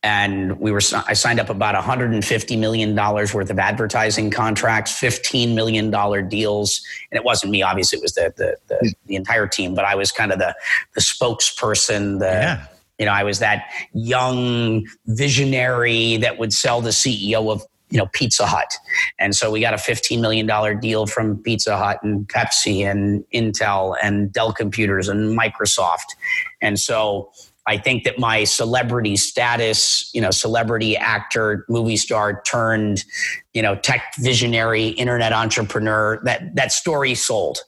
and 0.01 0.59
we 0.59 0.71
were. 0.71 0.81
I 1.07 1.13
signed 1.13 1.39
up 1.39 1.49
about 1.49 1.75
150 1.75 2.55
million 2.55 2.95
dollars 2.95 3.33
worth 3.33 3.49
of 3.49 3.59
advertising 3.59 4.31
contracts, 4.31 4.97
15 4.97 5.55
million 5.55 5.89
dollar 5.91 6.21
deals, 6.21 6.81
and 7.11 7.17
it 7.17 7.25
wasn't 7.25 7.51
me. 7.51 7.61
Obviously, 7.61 7.97
it 7.99 8.01
was 8.01 8.13
the 8.13 8.33
the, 8.37 8.57
the, 8.67 8.75
hmm. 8.75 8.87
the 9.07 9.15
entire 9.15 9.47
team. 9.47 9.75
But 9.75 9.85
I 9.85 9.95
was 9.95 10.11
kind 10.11 10.31
of 10.31 10.39
the 10.39 10.55
the 10.95 11.01
spokesperson, 11.01 12.19
the 12.19 12.25
yeah 12.25 12.65
You 12.97 13.05
know, 13.07 13.11
I 13.11 13.23
was 13.23 13.39
that 13.39 13.65
young 13.93 14.85
visionary 15.07 16.17
that 16.17 16.37
would 16.37 16.53
sell 16.53 16.79
the 16.79 16.91
CEO 16.91 17.51
of 17.51 17.61
you 17.89 17.97
know 17.97 18.07
Pizza 18.13 18.45
Hut, 18.45 18.73
and 19.19 19.35
so 19.35 19.51
we 19.51 19.59
got 19.59 19.73
a 19.73 19.77
fifteen 19.77 20.21
million 20.21 20.45
dollar 20.45 20.73
deal 20.73 21.07
from 21.07 21.39
Pizza 21.39 21.75
Hut 21.77 21.99
and 22.03 22.25
Pepsi 22.29 22.89
and 22.89 23.25
Intel 23.33 23.97
and 24.01 24.31
Dell 24.31 24.53
Computers 24.53 25.09
and 25.09 25.37
Microsoft, 25.37 26.15
and 26.61 26.79
so 26.79 27.31
I 27.69 27.77
think 27.77 28.03
that 28.05 28.17
my 28.17 28.45
celebrity 28.45 29.15
status, 29.15 30.09
you 30.11 30.21
know, 30.21 30.31
celebrity 30.31 30.97
actor, 30.97 31.65
movie 31.69 31.97
star 31.97 32.41
turned, 32.41 33.05
you 33.53 33.61
know, 33.61 33.75
tech 33.75 34.11
visionary, 34.17 34.87
internet 34.87 35.33
entrepreneur, 35.33 36.19
that 36.23 36.55
that 36.55 36.71
story 36.71 37.13
sold. 37.13 37.59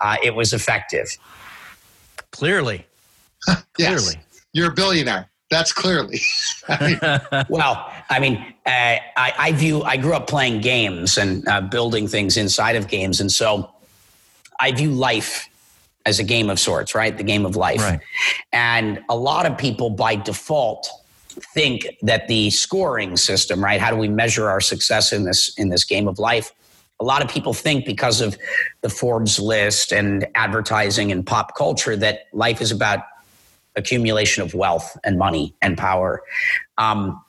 Uh, 0.00 0.16
it 0.22 0.36
was 0.36 0.52
effective. 0.52 1.08
Clearly. 2.30 2.86
yes. 3.48 3.64
Clearly. 3.76 4.24
You're 4.52 4.70
a 4.70 4.74
billionaire. 4.74 5.28
That's 5.50 5.72
clearly. 5.72 6.20
well, 7.48 7.92
I 8.10 8.20
mean, 8.20 8.36
uh, 8.64 8.70
I, 9.16 9.32
I, 9.38 9.52
view, 9.52 9.82
I 9.82 9.96
grew 9.96 10.14
up 10.14 10.28
playing 10.28 10.60
games 10.60 11.18
and 11.18 11.46
uh, 11.48 11.62
building 11.62 12.06
things 12.06 12.36
inside 12.36 12.76
of 12.76 12.86
games. 12.86 13.20
And 13.20 13.32
so 13.32 13.72
I 14.60 14.70
view 14.70 14.92
life 14.92 15.48
as 16.08 16.18
a 16.18 16.24
game 16.24 16.50
of 16.50 16.58
sorts, 16.58 16.94
right? 16.94 17.16
The 17.16 17.22
game 17.22 17.46
of 17.46 17.54
life. 17.54 17.80
Right. 17.80 18.00
And 18.52 19.02
a 19.08 19.16
lot 19.16 19.46
of 19.46 19.56
people 19.56 19.90
by 19.90 20.16
default 20.16 20.88
think 21.54 21.86
that 22.02 22.26
the 22.26 22.50
scoring 22.50 23.16
system, 23.16 23.62
right? 23.62 23.80
How 23.80 23.90
do 23.90 23.96
we 23.96 24.08
measure 24.08 24.48
our 24.48 24.60
success 24.60 25.12
in 25.12 25.24
this 25.24 25.54
in 25.56 25.68
this 25.68 25.84
game 25.84 26.08
of 26.08 26.18
life? 26.18 26.52
A 27.00 27.04
lot 27.04 27.22
of 27.22 27.28
people 27.30 27.52
think 27.52 27.84
because 27.84 28.20
of 28.20 28.36
the 28.80 28.88
Forbes 28.88 29.38
list 29.38 29.92
and 29.92 30.26
advertising 30.34 31.12
and 31.12 31.24
pop 31.24 31.54
culture 31.54 31.94
that 31.96 32.26
life 32.32 32.60
is 32.60 32.72
about 32.72 33.00
accumulation 33.76 34.42
of 34.42 34.54
wealth 34.54 34.96
and 35.04 35.16
money 35.16 35.54
and 35.62 35.78
power. 35.78 36.22
Um, 36.76 37.22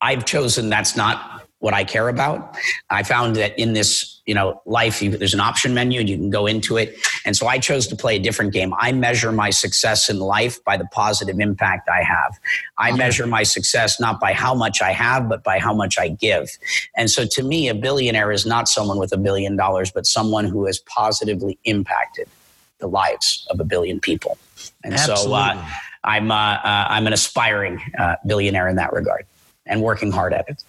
I've 0.00 0.24
chosen 0.24 0.70
that's 0.70 0.96
not 0.96 1.43
what 1.64 1.72
I 1.72 1.82
care 1.82 2.10
about. 2.10 2.58
I 2.90 3.02
found 3.04 3.36
that 3.36 3.58
in 3.58 3.72
this, 3.72 4.20
you 4.26 4.34
know, 4.34 4.60
life, 4.66 5.00
you, 5.00 5.16
there's 5.16 5.32
an 5.32 5.40
option 5.40 5.72
menu 5.72 5.98
and 5.98 6.10
you 6.10 6.18
can 6.18 6.28
go 6.28 6.44
into 6.46 6.76
it. 6.76 6.94
And 7.24 7.34
so 7.34 7.46
I 7.46 7.58
chose 7.58 7.86
to 7.86 7.96
play 7.96 8.16
a 8.16 8.18
different 8.18 8.52
game. 8.52 8.74
I 8.78 8.92
measure 8.92 9.32
my 9.32 9.48
success 9.48 10.10
in 10.10 10.18
life 10.18 10.62
by 10.64 10.76
the 10.76 10.84
positive 10.92 11.40
impact 11.40 11.88
I 11.88 12.02
have. 12.02 12.38
I 12.76 12.90
okay. 12.90 12.98
measure 12.98 13.26
my 13.26 13.44
success 13.44 13.98
not 13.98 14.20
by 14.20 14.34
how 14.34 14.54
much 14.54 14.82
I 14.82 14.92
have, 14.92 15.26
but 15.26 15.42
by 15.42 15.58
how 15.58 15.72
much 15.72 15.98
I 15.98 16.08
give. 16.08 16.50
And 16.98 17.10
so 17.10 17.24
to 17.24 17.42
me, 17.42 17.70
a 17.70 17.74
billionaire 17.74 18.30
is 18.30 18.44
not 18.44 18.68
someone 18.68 18.98
with 18.98 19.14
a 19.14 19.16
billion 19.16 19.56
dollars, 19.56 19.90
but 19.90 20.04
someone 20.04 20.44
who 20.44 20.66
has 20.66 20.80
positively 20.80 21.58
impacted 21.64 22.28
the 22.78 22.88
lives 22.88 23.46
of 23.48 23.58
a 23.58 23.64
billion 23.64 24.00
people. 24.00 24.36
And 24.84 24.92
Absolutely. 24.92 25.24
so 25.24 25.32
uh, 25.32 25.66
I'm, 26.04 26.30
uh, 26.30 26.34
uh, 26.34 26.86
I'm 26.90 27.06
an 27.06 27.14
aspiring 27.14 27.80
uh, 27.98 28.16
billionaire 28.26 28.68
in 28.68 28.76
that 28.76 28.92
regard 28.92 29.24
and 29.64 29.80
working 29.80 30.12
hard 30.12 30.34
at 30.34 30.46
it. 30.50 30.62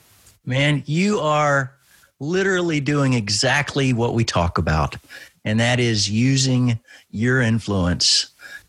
Man, 0.45 0.83
you 0.85 1.19
are 1.19 1.75
literally 2.19 2.79
doing 2.79 3.13
exactly 3.13 3.93
what 3.93 4.13
we 4.13 4.23
talk 4.23 4.57
about, 4.57 4.95
and 5.43 5.59
that 5.59 5.79
is 5.79 6.09
using 6.09 6.79
your 7.09 7.41
influence 7.41 8.27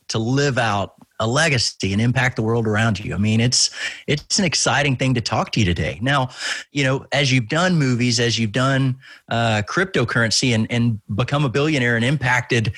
to 0.09 0.19
live 0.19 0.57
out 0.57 0.95
a 1.19 1.27
legacy 1.27 1.93
and 1.93 2.01
impact 2.01 2.37
the 2.37 2.43
world 2.43 2.67
around 2.67 3.03
you. 3.03 3.15
I 3.15 3.19
mean, 3.19 3.41
it's 3.41 3.71
it's 4.07 4.39
an 4.39 4.45
exciting 4.45 4.97
thing 4.97 5.15
to 5.15 5.21
talk 5.21 5.53
to 5.53 5.61
you 5.61 5.67
today. 5.67 5.99
Now, 6.01 6.31
you 6.73 6.85
know, 6.85 7.07
as 7.13 7.31
you've 7.31 7.49
done 7.49 7.77
movies, 7.77 8.21
as 8.21 8.39
you've 8.39 8.53
done 8.53 8.97
uh, 9.29 9.63
cryptocurrency, 9.69 10.55
and 10.55 10.67
and 10.71 11.01
become 11.15 11.45
a 11.45 11.51
billionaire 11.51 11.97
and 11.97 12.05
impacted, 12.05 12.73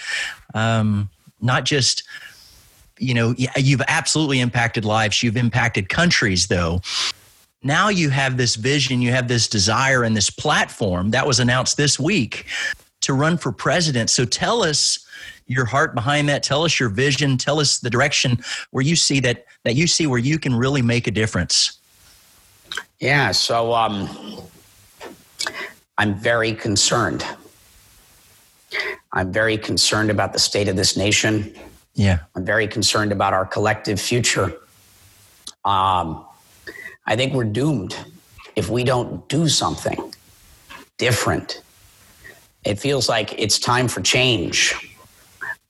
um, 0.55 1.09
not 1.41 1.65
just 1.65 2.03
you 3.01 3.15
know, 3.15 3.33
you've 3.57 3.83
absolutely 3.87 4.41
impacted 4.41 4.85
lives. 4.85 5.23
You've 5.23 5.37
impacted 5.37 5.89
countries, 5.89 6.49
though 6.49 6.81
now 7.63 7.89
you 7.89 8.11
have 8.11 8.37
this 8.37 8.55
vision, 8.57 9.03
you 9.03 9.11
have 9.11 9.29
this 9.29 9.49
desire 9.49 10.05
and 10.05 10.17
this 10.17 10.31
platform 10.31 11.11
that 11.11 11.27
was 11.27 11.41
announced 11.41 11.77
this 11.77 11.99
week 11.99 12.47
to 13.01 13.13
run 13.13 13.37
for 13.37 13.53
president. 13.53 14.11
So 14.11 14.25
tell 14.25 14.63
us 14.63 15.05
your 15.47 15.65
heart 15.65 15.95
behind 15.95 16.29
that. 16.29 16.43
Tell 16.43 16.65
us 16.65 16.79
your 16.79 16.89
vision. 16.89 17.37
Tell 17.37 17.59
us 17.59 17.79
the 17.79 17.91
direction 17.91 18.39
where 18.71 18.85
you 18.85 18.95
see 18.95 19.21
that 19.21 19.47
that 19.65 19.75
you 19.75 19.87
see 19.87 20.07
where 20.07 20.19
you 20.19 20.39
can 20.39 20.55
really 20.55 20.83
make 20.83 21.07
a 21.07 21.11
difference. 21.11 21.79
Yeah. 23.01 23.33
So 23.33 23.73
um, 23.75 24.09
I'm 25.97 26.15
very 26.15 26.53
concerned. 26.53 27.25
I'm 29.13 29.33
very 29.33 29.57
concerned 29.57 30.11
about 30.11 30.33
the 30.33 30.39
state 30.39 30.69
of 30.69 30.77
this 30.77 30.97
nation. 30.97 31.55
Yeah. 31.95 32.21
I'm 32.37 32.45
very 32.45 32.69
concerned 32.69 33.11
about 33.11 33.33
our 33.33 33.47
collective 33.47 34.01
future. 34.01 34.53
Um, 35.65 36.25
I 37.09 37.17
think 37.17 37.33
we're 37.33 37.45
doomed 37.45 37.97
if 38.55 38.69
we 38.69 38.85
don't 38.85 39.27
do 39.31 39.49
something 39.49 40.15
different. 40.99 41.63
It 42.65 42.79
feels 42.79 43.09
like 43.09 43.33
it's 43.41 43.59
time 43.59 43.89
for 43.89 44.03
change. 44.03 44.75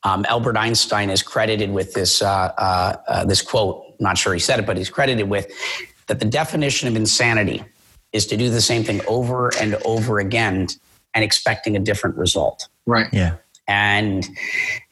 Um, 0.02 0.26
Albert 0.28 0.56
Einstein 0.56 1.10
is 1.10 1.22
credited 1.22 1.70
with 1.70 1.94
this 1.94 2.22
uh, 2.22 2.52
uh, 2.58 2.96
uh, 3.06 3.24
this 3.24 3.40
quote. 3.40 3.84
I'm 3.88 4.04
not 4.04 4.18
sure 4.18 4.34
he 4.34 4.40
said 4.40 4.58
it, 4.58 4.66
but 4.66 4.76
he's 4.76 4.90
credited 4.90 5.30
with 5.30 5.46
that 6.08 6.18
the 6.18 6.26
definition 6.26 6.88
of 6.88 6.96
insanity 6.96 7.62
is 8.12 8.26
to 8.26 8.36
do 8.36 8.50
the 8.50 8.60
same 8.60 8.82
thing 8.82 9.00
over 9.06 9.52
and 9.60 9.76
over 9.84 10.18
again 10.18 10.66
and 11.14 11.22
expecting 11.24 11.76
a 11.76 11.78
different 11.78 12.16
result. 12.16 12.68
Right. 12.84 13.06
Yeah. 13.12 13.36
And 13.68 14.26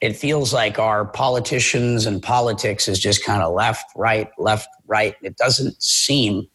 it 0.02 0.14
feels 0.16 0.52
like 0.52 0.78
our 0.78 1.06
politicians 1.06 2.04
and 2.04 2.22
politics 2.22 2.88
is 2.88 2.98
just 2.98 3.24
kind 3.24 3.42
of 3.42 3.54
left, 3.54 3.90
right, 3.96 4.28
left, 4.38 4.68
right. 4.86 5.16
It 5.22 5.36
doesn't 5.36 5.82
seem 5.82 6.46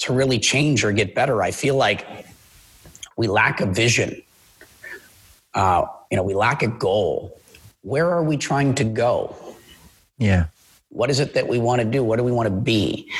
to 0.00 0.14
really 0.14 0.38
change 0.38 0.82
or 0.82 0.92
get 0.92 1.14
better. 1.14 1.42
I 1.42 1.50
feel 1.50 1.76
like 1.76 2.06
we 3.16 3.28
lack 3.28 3.60
a 3.60 3.66
vision. 3.66 4.20
Uh, 5.54 5.84
you 6.10 6.16
know, 6.16 6.22
we 6.22 6.34
lack 6.34 6.62
a 6.62 6.68
goal. 6.68 7.38
Where 7.82 8.08
are 8.08 8.22
we 8.22 8.38
trying 8.38 8.74
to 8.76 8.84
go? 8.84 9.36
Yeah. 10.16 10.46
What 10.88 11.10
is 11.10 11.20
it 11.20 11.34
that 11.34 11.48
we 11.48 11.58
want 11.58 11.82
to 11.82 11.86
do? 11.86 12.02
What 12.02 12.16
do 12.16 12.24
we 12.24 12.32
want 12.32 12.46
to 12.46 12.54
be? 12.54 13.10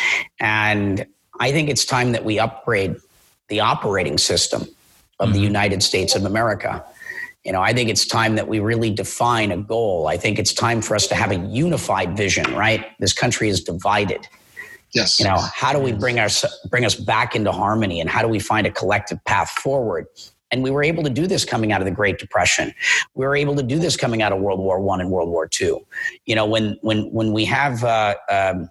And 0.40 1.06
I 1.38 1.52
think 1.52 1.68
it's 1.68 1.84
time 1.84 2.12
that 2.12 2.24
we 2.24 2.38
upgrade 2.38 2.96
the 3.48 3.60
operating 3.60 4.16
system 4.16 4.62
of 5.20 5.28
mm-hmm. 5.28 5.32
the 5.32 5.40
United 5.40 5.82
States 5.82 6.14
of 6.14 6.24
America. 6.24 6.84
You 7.44 7.52
know, 7.52 7.60
I 7.60 7.72
think 7.72 7.90
it's 7.90 8.06
time 8.06 8.36
that 8.36 8.46
we 8.46 8.60
really 8.60 8.90
define 8.90 9.50
a 9.50 9.56
goal. 9.56 10.06
I 10.06 10.16
think 10.16 10.38
it's 10.38 10.52
time 10.52 10.80
for 10.80 10.94
us 10.94 11.08
to 11.08 11.14
have 11.14 11.32
a 11.32 11.36
unified 11.36 12.16
vision, 12.16 12.54
right? 12.54 12.86
This 13.00 13.12
country 13.12 13.48
is 13.48 13.62
divided. 13.62 14.28
Yes. 14.94 15.18
You 15.18 15.26
know, 15.26 15.38
how 15.54 15.72
do 15.72 15.78
we 15.78 15.92
bring 15.92 16.18
us 16.18 16.44
bring 16.70 16.84
us 16.84 16.94
back 16.94 17.34
into 17.34 17.50
harmony 17.50 18.00
and 18.00 18.08
how 18.08 18.22
do 18.22 18.28
we 18.28 18.38
find 18.38 18.66
a 18.66 18.70
collective 18.70 19.24
path 19.24 19.50
forward? 19.50 20.06
And 20.50 20.62
we 20.62 20.70
were 20.70 20.84
able 20.84 21.02
to 21.02 21.10
do 21.10 21.26
this 21.26 21.46
coming 21.46 21.72
out 21.72 21.80
of 21.80 21.86
the 21.86 21.92
Great 21.92 22.18
Depression. 22.18 22.74
We 23.14 23.24
were 23.24 23.34
able 23.34 23.56
to 23.56 23.62
do 23.62 23.78
this 23.78 23.96
coming 23.96 24.20
out 24.20 24.32
of 24.32 24.40
World 24.40 24.60
War 24.60 24.80
One 24.80 25.00
and 25.00 25.10
World 25.10 25.30
War 25.30 25.48
Two. 25.48 25.80
You 26.26 26.34
know, 26.34 26.44
when 26.44 26.76
when 26.82 27.10
when 27.10 27.32
we 27.32 27.46
have 27.46 27.82
uh, 27.82 28.16
um, 28.30 28.68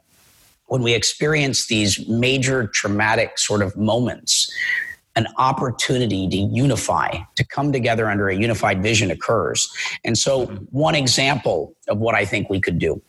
when 0.67 0.83
we 0.83 0.93
experience 0.93 1.65
these 1.65 2.07
major 2.07 2.67
traumatic 2.67 3.39
sort 3.39 3.63
of 3.63 3.75
moments, 3.75 4.49
an 5.15 5.27
opportunity 5.37 6.27
to 6.29 6.37
unify, 6.37 7.17
to 7.35 7.45
come 7.45 7.71
together 7.71 8.09
under 8.09 8.29
a 8.29 8.35
unified 8.35 8.81
vision 8.81 9.11
occurs. 9.11 9.69
And 10.03 10.17
so, 10.17 10.45
one 10.71 10.95
example 10.95 11.73
of 11.87 11.97
what 11.97 12.15
I 12.15 12.25
think 12.25 12.49
we 12.49 12.61
could 12.61 12.79
do 12.79 13.01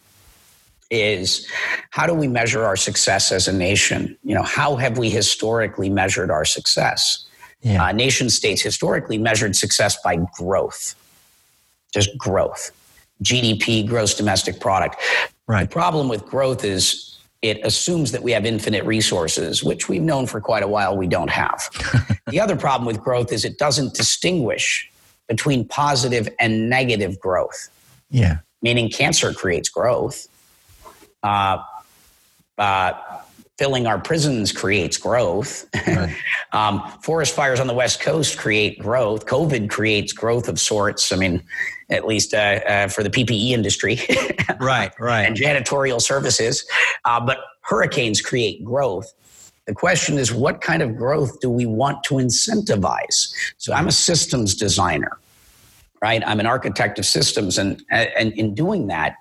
is 0.90 1.49
how 1.90 2.06
do 2.06 2.14
we 2.14 2.28
measure 2.28 2.64
our 2.64 2.76
success 2.76 3.32
as 3.32 3.49
a 3.49 3.52
nation? 3.52 4.16
You 4.23 4.35
know, 4.35 4.42
how 4.42 4.76
have 4.76 4.99
we 4.99 5.09
historically 5.09 5.88
measured 5.88 6.30
our 6.30 6.44
success? 6.44 7.25
Yeah. 7.62 7.85
Uh, 7.85 7.92
nation 7.92 8.28
states 8.28 8.61
historically 8.61 9.18
measured 9.18 9.56
success 9.56 9.97
by 10.02 10.18
growth, 10.35 10.94
just 11.94 12.16
growth, 12.18 12.73
GDP, 13.23 13.87
gross 13.87 14.14
domestic 14.14 14.61
product. 14.61 14.97
Right. 15.47 15.68
The 15.68 15.73
problem 15.73 16.09
with 16.09 16.26
growth 16.26 16.64
is 16.64 17.12
it 17.42 17.61
assumes 17.64 18.12
that 18.12 18.22
we 18.22 18.30
have 18.30 18.46
infinite 18.46 18.84
resources, 18.84 19.64
which 19.64 19.88
we've 19.88 20.02
known 20.02 20.26
for 20.26 20.40
quite 20.40 20.62
a 20.62 20.68
while 20.68 20.96
we 20.96 21.08
don't 21.08 21.30
have. 21.30 21.68
the 22.28 22.40
other 22.40 22.56
problem 22.56 22.87
with 22.87 23.00
growth 23.00 23.32
is 23.32 23.44
it 23.44 23.58
doesn't 23.58 23.94
distinguish 23.94 24.88
between 25.28 25.66
positive 25.66 26.28
and 26.38 26.70
negative 26.70 27.18
growth. 27.18 27.68
Yeah. 28.11 28.38
Meaning 28.62 28.90
cancer 28.90 29.34
creates 29.34 29.68
growth. 29.68 30.28
Uh, 31.22 31.58
uh, 32.58 32.92
filling 33.59 33.87
our 33.87 33.99
prisons 33.99 34.50
creates 34.50 34.97
growth. 34.97 35.68
Right. 35.87 36.14
um, 36.52 36.82
forest 37.02 37.35
fires 37.35 37.61
on 37.61 37.66
the 37.66 37.75
West 37.75 38.00
Coast 38.00 38.38
create 38.38 38.78
growth. 38.78 39.26
COVID 39.26 39.71
creates 39.71 40.12
growth 40.12 40.49
of 40.49 40.59
sorts. 40.59 41.12
I 41.12 41.16
mean, 41.16 41.42
at 41.90 42.06
least 42.06 42.35
uh, 42.35 42.61
uh, 42.66 42.88
for 42.88 43.02
the 43.02 43.11
PPE 43.11 43.50
industry. 43.50 44.00
right, 44.61 44.92
right. 44.99 45.23
And 45.23 45.37
janitorial 45.37 46.00
services. 46.00 46.64
Uh, 47.04 47.21
but 47.21 47.38
hurricanes 47.61 48.21
create 48.21 48.64
growth. 48.64 49.12
The 49.66 49.75
question 49.75 50.18
is, 50.18 50.32
what 50.32 50.61
kind 50.61 50.82
of 50.82 50.97
growth 50.97 51.38
do 51.40 51.49
we 51.49 51.66
want 51.66 52.02
to 52.04 52.14
incentivize? 52.14 53.32
So 53.59 53.73
I'm 53.73 53.87
a 53.87 53.92
systems 53.92 54.56
designer, 54.56 55.18
right? 56.02 56.23
I'm 56.26 56.40
an 56.40 56.47
architect 56.47 56.99
of 56.99 57.06
systems. 57.06 57.59
And, 57.59 57.80
and 57.90 58.32
in 58.32 58.54
doing 58.54 58.88
that, 58.88 59.16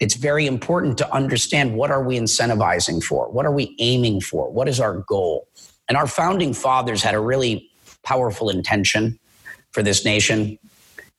it's 0.00 0.14
very 0.14 0.46
important 0.46 0.96
to 0.98 1.12
understand 1.12 1.74
what 1.74 1.90
are 1.90 2.02
we 2.02 2.18
incentivizing 2.18 3.02
for? 3.02 3.28
What 3.30 3.46
are 3.46 3.52
we 3.52 3.74
aiming 3.78 4.20
for? 4.20 4.50
What 4.50 4.68
is 4.68 4.80
our 4.80 4.98
goal? 4.98 5.48
And 5.88 5.96
our 5.96 6.06
founding 6.06 6.52
fathers 6.54 7.02
had 7.02 7.14
a 7.14 7.20
really 7.20 7.68
powerful 8.04 8.48
intention 8.48 9.18
for 9.72 9.82
this 9.82 10.04
nation, 10.04 10.58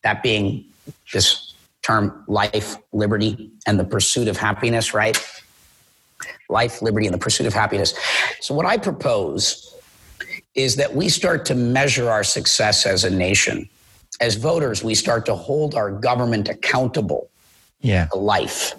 that 0.03 0.23
being 0.23 0.65
this 1.11 1.53
term 1.81 2.23
life, 2.27 2.77
liberty, 2.93 3.51
and 3.67 3.79
the 3.79 3.83
pursuit 3.83 4.27
of 4.27 4.37
happiness, 4.37 4.93
right? 4.93 5.17
Life, 6.49 6.81
liberty, 6.81 7.05
and 7.05 7.13
the 7.13 7.19
pursuit 7.19 7.47
of 7.47 7.53
happiness. 7.53 7.93
So, 8.39 8.53
what 8.53 8.65
I 8.65 8.77
propose 8.77 9.75
is 10.55 10.75
that 10.77 10.95
we 10.95 11.09
start 11.09 11.45
to 11.45 11.55
measure 11.55 12.09
our 12.09 12.23
success 12.23 12.85
as 12.85 13.03
a 13.03 13.09
nation. 13.09 13.69
As 14.19 14.35
voters, 14.35 14.83
we 14.83 14.95
start 14.95 15.25
to 15.27 15.35
hold 15.35 15.75
our 15.75 15.91
government 15.91 16.49
accountable 16.49 17.28
yeah. 17.81 18.05
to 18.07 18.17
life. 18.17 18.73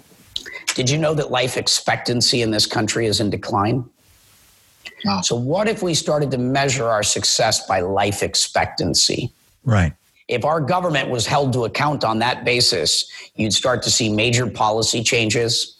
Did 0.75 0.89
you 0.89 0.97
know 0.97 1.13
that 1.13 1.31
life 1.31 1.57
expectancy 1.57 2.41
in 2.41 2.51
this 2.51 2.65
country 2.65 3.05
is 3.05 3.19
in 3.19 3.29
decline? 3.29 3.89
Wow. 5.03 5.21
So, 5.21 5.35
what 5.35 5.67
if 5.67 5.81
we 5.81 5.93
started 5.93 6.31
to 6.31 6.37
measure 6.37 6.85
our 6.85 7.03
success 7.03 7.65
by 7.67 7.81
life 7.81 8.23
expectancy? 8.23 9.31
Right. 9.63 9.93
If 10.27 10.45
our 10.45 10.61
government 10.61 11.09
was 11.09 11.25
held 11.25 11.53
to 11.53 11.65
account 11.65 12.03
on 12.03 12.19
that 12.19 12.45
basis, 12.45 13.11
you'd 13.35 13.53
start 13.53 13.81
to 13.83 13.91
see 13.91 14.09
major 14.09 14.49
policy 14.49 15.03
changes. 15.03 15.77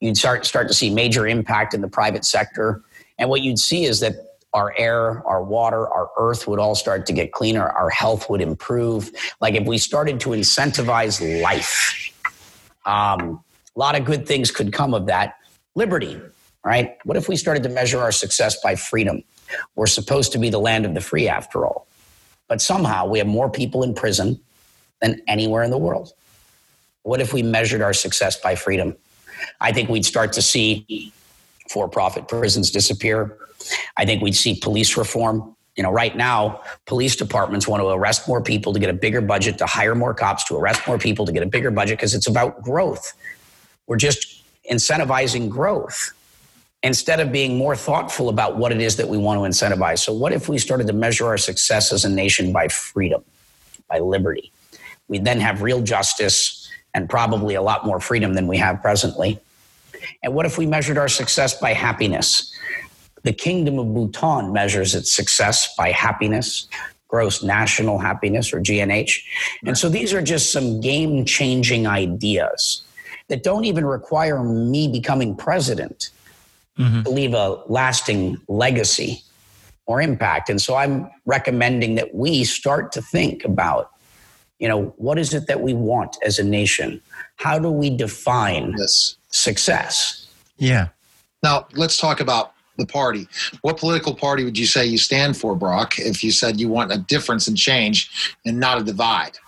You'd 0.00 0.18
start, 0.18 0.44
start 0.44 0.68
to 0.68 0.74
see 0.74 0.90
major 0.90 1.26
impact 1.26 1.72
in 1.72 1.80
the 1.80 1.88
private 1.88 2.24
sector. 2.24 2.82
And 3.18 3.30
what 3.30 3.40
you'd 3.40 3.58
see 3.58 3.84
is 3.84 4.00
that 4.00 4.14
our 4.52 4.74
air, 4.76 5.26
our 5.26 5.42
water, 5.42 5.88
our 5.88 6.10
earth 6.18 6.46
would 6.46 6.58
all 6.58 6.74
start 6.74 7.06
to 7.06 7.12
get 7.12 7.32
cleaner. 7.32 7.66
Our 7.66 7.90
health 7.90 8.28
would 8.28 8.40
improve. 8.40 9.10
Like 9.40 9.54
if 9.54 9.66
we 9.66 9.78
started 9.78 10.20
to 10.20 10.30
incentivize 10.30 11.42
life, 11.42 12.12
um, 12.86 13.42
a 13.74 13.78
lot 13.78 13.98
of 13.98 14.04
good 14.04 14.26
things 14.26 14.50
could 14.50 14.72
come 14.72 14.94
of 14.94 15.06
that. 15.06 15.38
Liberty, 15.74 16.20
right? 16.64 16.96
What 17.04 17.16
if 17.16 17.28
we 17.28 17.36
started 17.36 17.62
to 17.64 17.68
measure 17.68 18.00
our 18.00 18.12
success 18.12 18.60
by 18.60 18.76
freedom? 18.76 19.22
We're 19.74 19.86
supposed 19.86 20.32
to 20.32 20.38
be 20.38 20.50
the 20.50 20.58
land 20.58 20.86
of 20.86 20.94
the 20.94 21.00
free 21.00 21.28
after 21.28 21.66
all. 21.66 21.86
But 22.48 22.60
somehow 22.60 23.06
we 23.06 23.18
have 23.18 23.26
more 23.26 23.50
people 23.50 23.82
in 23.82 23.94
prison 23.94 24.40
than 25.00 25.20
anywhere 25.26 25.62
in 25.62 25.70
the 25.70 25.78
world. 25.78 26.12
What 27.02 27.20
if 27.20 27.32
we 27.32 27.42
measured 27.42 27.82
our 27.82 27.92
success 27.92 28.36
by 28.36 28.54
freedom? 28.54 28.96
I 29.60 29.72
think 29.72 29.90
we'd 29.90 30.06
start 30.06 30.32
to 30.34 30.42
see 30.42 31.12
for 31.70 31.88
profit 31.88 32.28
prisons 32.28 32.70
disappear. 32.70 33.36
I 33.96 34.04
think 34.04 34.22
we'd 34.22 34.36
see 34.36 34.58
police 34.60 34.96
reform. 34.96 35.53
You 35.76 35.82
know, 35.82 35.90
right 35.90 36.16
now, 36.16 36.62
police 36.86 37.16
departments 37.16 37.66
want 37.66 37.82
to 37.82 37.88
arrest 37.88 38.28
more 38.28 38.40
people 38.40 38.72
to 38.72 38.78
get 38.78 38.90
a 38.90 38.94
bigger 38.94 39.20
budget, 39.20 39.58
to 39.58 39.66
hire 39.66 39.94
more 39.94 40.14
cops, 40.14 40.44
to 40.44 40.56
arrest 40.56 40.86
more 40.86 40.98
people 40.98 41.26
to 41.26 41.32
get 41.32 41.42
a 41.42 41.46
bigger 41.46 41.70
budget 41.70 41.98
because 41.98 42.14
it's 42.14 42.28
about 42.28 42.62
growth. 42.62 43.12
We're 43.86 43.96
just 43.96 44.44
incentivizing 44.70 45.48
growth 45.48 46.12
instead 46.82 47.18
of 47.18 47.32
being 47.32 47.56
more 47.56 47.74
thoughtful 47.74 48.28
about 48.28 48.56
what 48.56 48.70
it 48.70 48.80
is 48.80 48.96
that 48.96 49.08
we 49.08 49.18
want 49.18 49.38
to 49.38 49.42
incentivize. 49.42 49.98
So, 49.98 50.12
what 50.12 50.32
if 50.32 50.48
we 50.48 50.58
started 50.58 50.86
to 50.86 50.92
measure 50.92 51.26
our 51.26 51.38
success 51.38 51.92
as 51.92 52.04
a 52.04 52.08
nation 52.08 52.52
by 52.52 52.68
freedom, 52.68 53.24
by 53.88 53.98
liberty? 53.98 54.52
We'd 55.08 55.24
then 55.24 55.40
have 55.40 55.62
real 55.62 55.82
justice 55.82 56.70
and 56.94 57.10
probably 57.10 57.56
a 57.56 57.62
lot 57.62 57.84
more 57.84 58.00
freedom 58.00 58.34
than 58.34 58.46
we 58.46 58.58
have 58.58 58.80
presently. 58.80 59.40
And 60.22 60.34
what 60.34 60.46
if 60.46 60.56
we 60.58 60.66
measured 60.66 60.98
our 60.98 61.08
success 61.08 61.58
by 61.58 61.72
happiness? 61.72 62.52
The 63.24 63.32
Kingdom 63.32 63.78
of 63.78 63.92
Bhutan 63.92 64.52
measures 64.52 64.94
its 64.94 65.12
success 65.12 65.74
by 65.76 65.90
happiness, 65.90 66.68
gross 67.08 67.42
national 67.42 67.98
happiness, 67.98 68.52
or 68.52 68.60
GNH. 68.60 69.22
And 69.66 69.76
so 69.76 69.88
these 69.88 70.12
are 70.12 70.22
just 70.22 70.52
some 70.52 70.80
game 70.80 71.24
changing 71.24 71.86
ideas 71.86 72.82
that 73.28 73.42
don't 73.42 73.64
even 73.64 73.84
require 73.86 74.42
me 74.42 74.88
becoming 74.88 75.34
president 75.34 76.10
mm-hmm. 76.78 77.02
to 77.02 77.10
leave 77.10 77.34
a 77.34 77.62
lasting 77.66 78.40
legacy 78.48 79.22
or 79.86 80.00
impact. 80.00 80.50
And 80.50 80.60
so 80.60 80.76
I'm 80.76 81.10
recommending 81.24 81.94
that 81.96 82.14
we 82.14 82.44
start 82.44 82.92
to 82.92 83.02
think 83.02 83.44
about, 83.44 83.90
you 84.58 84.68
know, 84.68 84.94
what 84.96 85.18
is 85.18 85.34
it 85.34 85.46
that 85.46 85.60
we 85.60 85.74
want 85.74 86.16
as 86.22 86.38
a 86.38 86.44
nation? 86.44 87.00
How 87.36 87.58
do 87.58 87.70
we 87.70 87.90
define 87.90 88.74
yes. 88.78 89.16
success? 89.28 90.26
Yeah. 90.56 90.88
Now 91.42 91.66
let's 91.74 91.96
talk 91.96 92.20
about 92.20 92.53
the 92.76 92.86
party. 92.86 93.28
What 93.62 93.76
political 93.76 94.14
party 94.14 94.44
would 94.44 94.58
you 94.58 94.66
say 94.66 94.84
you 94.84 94.98
stand 94.98 95.36
for, 95.36 95.54
Brock, 95.54 95.98
if 95.98 96.24
you 96.24 96.30
said 96.30 96.60
you 96.60 96.68
want 96.68 96.92
a 96.92 96.98
difference 96.98 97.46
and 97.46 97.56
change 97.56 98.36
and 98.44 98.58
not 98.58 98.80
a 98.80 98.84
divide? 98.84 99.38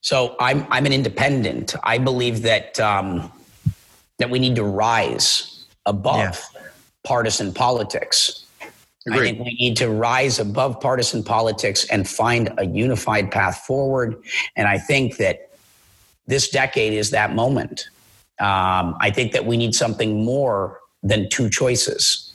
So 0.00 0.36
I'm 0.40 0.66
I'm 0.70 0.86
an 0.86 0.92
independent. 0.92 1.74
I 1.84 1.98
believe 1.98 2.42
that 2.42 2.80
um, 2.80 3.30
that 4.18 4.30
we 4.30 4.38
need 4.38 4.56
to 4.56 4.64
rise 4.64 5.64
above 5.86 6.18
yeah 6.18 6.62
partisan 7.04 7.52
politics. 7.52 8.44
Agreed. 9.06 9.18
I 9.18 9.24
think 9.24 9.38
we 9.40 9.54
need 9.54 9.76
to 9.78 9.88
rise 9.88 10.38
above 10.38 10.80
partisan 10.80 11.24
politics 11.24 11.84
and 11.90 12.08
find 12.08 12.52
a 12.58 12.66
unified 12.66 13.32
path 13.32 13.58
forward. 13.66 14.22
And 14.54 14.68
I 14.68 14.78
think 14.78 15.16
that 15.16 15.50
this 16.28 16.48
decade 16.48 16.92
is 16.92 17.10
that 17.10 17.34
moment. 17.34 17.88
Um, 18.38 18.96
I 19.00 19.10
think 19.12 19.32
that 19.32 19.44
we 19.44 19.56
need 19.56 19.74
something 19.74 20.24
more 20.24 20.80
than 21.02 21.28
two 21.28 21.50
choices. 21.50 22.31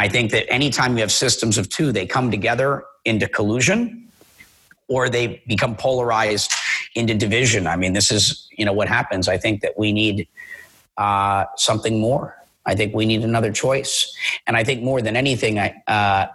I 0.00 0.08
think 0.08 0.30
that 0.30 0.50
anytime 0.50 0.96
you 0.96 1.02
have 1.02 1.12
systems 1.12 1.58
of 1.58 1.68
two, 1.68 1.92
they 1.92 2.06
come 2.06 2.30
together 2.30 2.84
into 3.04 3.28
collusion 3.28 4.08
or 4.88 5.10
they 5.10 5.42
become 5.46 5.76
polarized 5.76 6.50
into 6.94 7.14
division. 7.14 7.66
I 7.66 7.76
mean, 7.76 7.92
this 7.92 8.10
is 8.10 8.48
you 8.56 8.64
know 8.64 8.72
what 8.72 8.88
happens. 8.88 9.28
I 9.28 9.36
think 9.36 9.60
that 9.60 9.78
we 9.78 9.92
need 9.92 10.26
uh, 10.96 11.44
something 11.56 12.00
more. 12.00 12.34
I 12.64 12.74
think 12.74 12.94
we 12.94 13.04
need 13.04 13.22
another 13.24 13.52
choice. 13.52 14.14
And 14.46 14.56
I 14.56 14.64
think 14.64 14.82
more 14.82 15.02
than 15.02 15.16
anything, 15.16 15.58
I, 15.58 15.74
uh, 15.86 16.26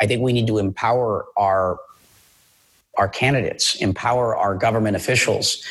I 0.00 0.06
think 0.06 0.20
we 0.20 0.32
need 0.32 0.48
to 0.48 0.58
empower 0.58 1.26
our, 1.36 1.78
our 2.98 3.08
candidates, 3.08 3.76
empower 3.76 4.36
our 4.36 4.56
government 4.56 4.96
officials 4.96 5.64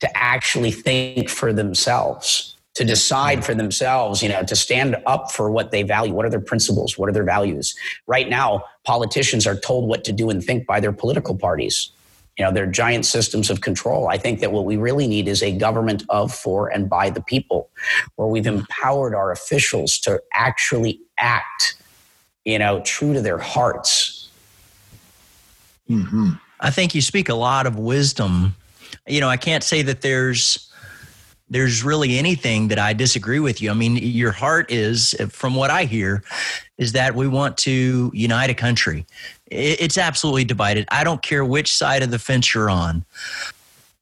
to 0.00 0.08
actually 0.16 0.70
think 0.70 1.28
for 1.28 1.52
themselves, 1.52 2.55
to 2.76 2.84
decide 2.84 3.42
for 3.42 3.54
themselves, 3.54 4.22
you 4.22 4.28
know, 4.28 4.42
to 4.42 4.54
stand 4.54 4.96
up 5.06 5.32
for 5.32 5.50
what 5.50 5.70
they 5.70 5.82
value. 5.82 6.12
What 6.12 6.26
are 6.26 6.30
their 6.30 6.40
principles? 6.40 6.98
What 6.98 7.08
are 7.08 7.12
their 7.12 7.24
values? 7.24 7.74
Right 8.06 8.28
now, 8.28 8.64
politicians 8.84 9.46
are 9.46 9.56
told 9.56 9.88
what 9.88 10.04
to 10.04 10.12
do 10.12 10.28
and 10.28 10.44
think 10.44 10.66
by 10.66 10.78
their 10.80 10.92
political 10.92 11.34
parties. 11.34 11.90
You 12.36 12.44
know, 12.44 12.52
they're 12.52 12.66
giant 12.66 13.06
systems 13.06 13.48
of 13.48 13.62
control. 13.62 14.08
I 14.08 14.18
think 14.18 14.40
that 14.40 14.52
what 14.52 14.66
we 14.66 14.76
really 14.76 15.06
need 15.06 15.26
is 15.26 15.42
a 15.42 15.56
government 15.56 16.04
of, 16.10 16.34
for, 16.34 16.68
and 16.68 16.86
by 16.86 17.08
the 17.08 17.22
people, 17.22 17.70
where 18.16 18.28
we've 18.28 18.46
empowered 18.46 19.14
our 19.14 19.32
officials 19.32 19.98
to 20.00 20.20
actually 20.34 21.00
act, 21.18 21.76
you 22.44 22.58
know, 22.58 22.82
true 22.82 23.14
to 23.14 23.22
their 23.22 23.38
hearts. 23.38 24.28
Mm-hmm. 25.88 26.32
I 26.60 26.70
think 26.70 26.94
you 26.94 27.00
speak 27.00 27.30
a 27.30 27.34
lot 27.34 27.66
of 27.66 27.78
wisdom. 27.78 28.54
You 29.06 29.20
know, 29.22 29.30
I 29.30 29.38
can't 29.38 29.64
say 29.64 29.80
that 29.80 30.02
there's 30.02 30.65
there's 31.48 31.84
really 31.84 32.18
anything 32.18 32.68
that 32.68 32.78
I 32.78 32.92
disagree 32.92 33.38
with 33.38 33.62
you. 33.62 33.70
I 33.70 33.74
mean, 33.74 33.96
your 33.96 34.32
heart 34.32 34.70
is, 34.70 35.14
from 35.30 35.54
what 35.54 35.70
I 35.70 35.84
hear, 35.84 36.22
is 36.76 36.92
that 36.92 37.14
we 37.14 37.28
want 37.28 37.56
to 37.58 38.10
unite 38.12 38.50
a 38.50 38.54
country. 38.54 39.06
It's 39.46 39.96
absolutely 39.96 40.44
divided. 40.44 40.88
I 40.90 41.04
don't 41.04 41.22
care 41.22 41.44
which 41.44 41.72
side 41.72 42.02
of 42.02 42.10
the 42.10 42.18
fence 42.18 42.52
you're 42.52 42.68
on. 42.68 43.04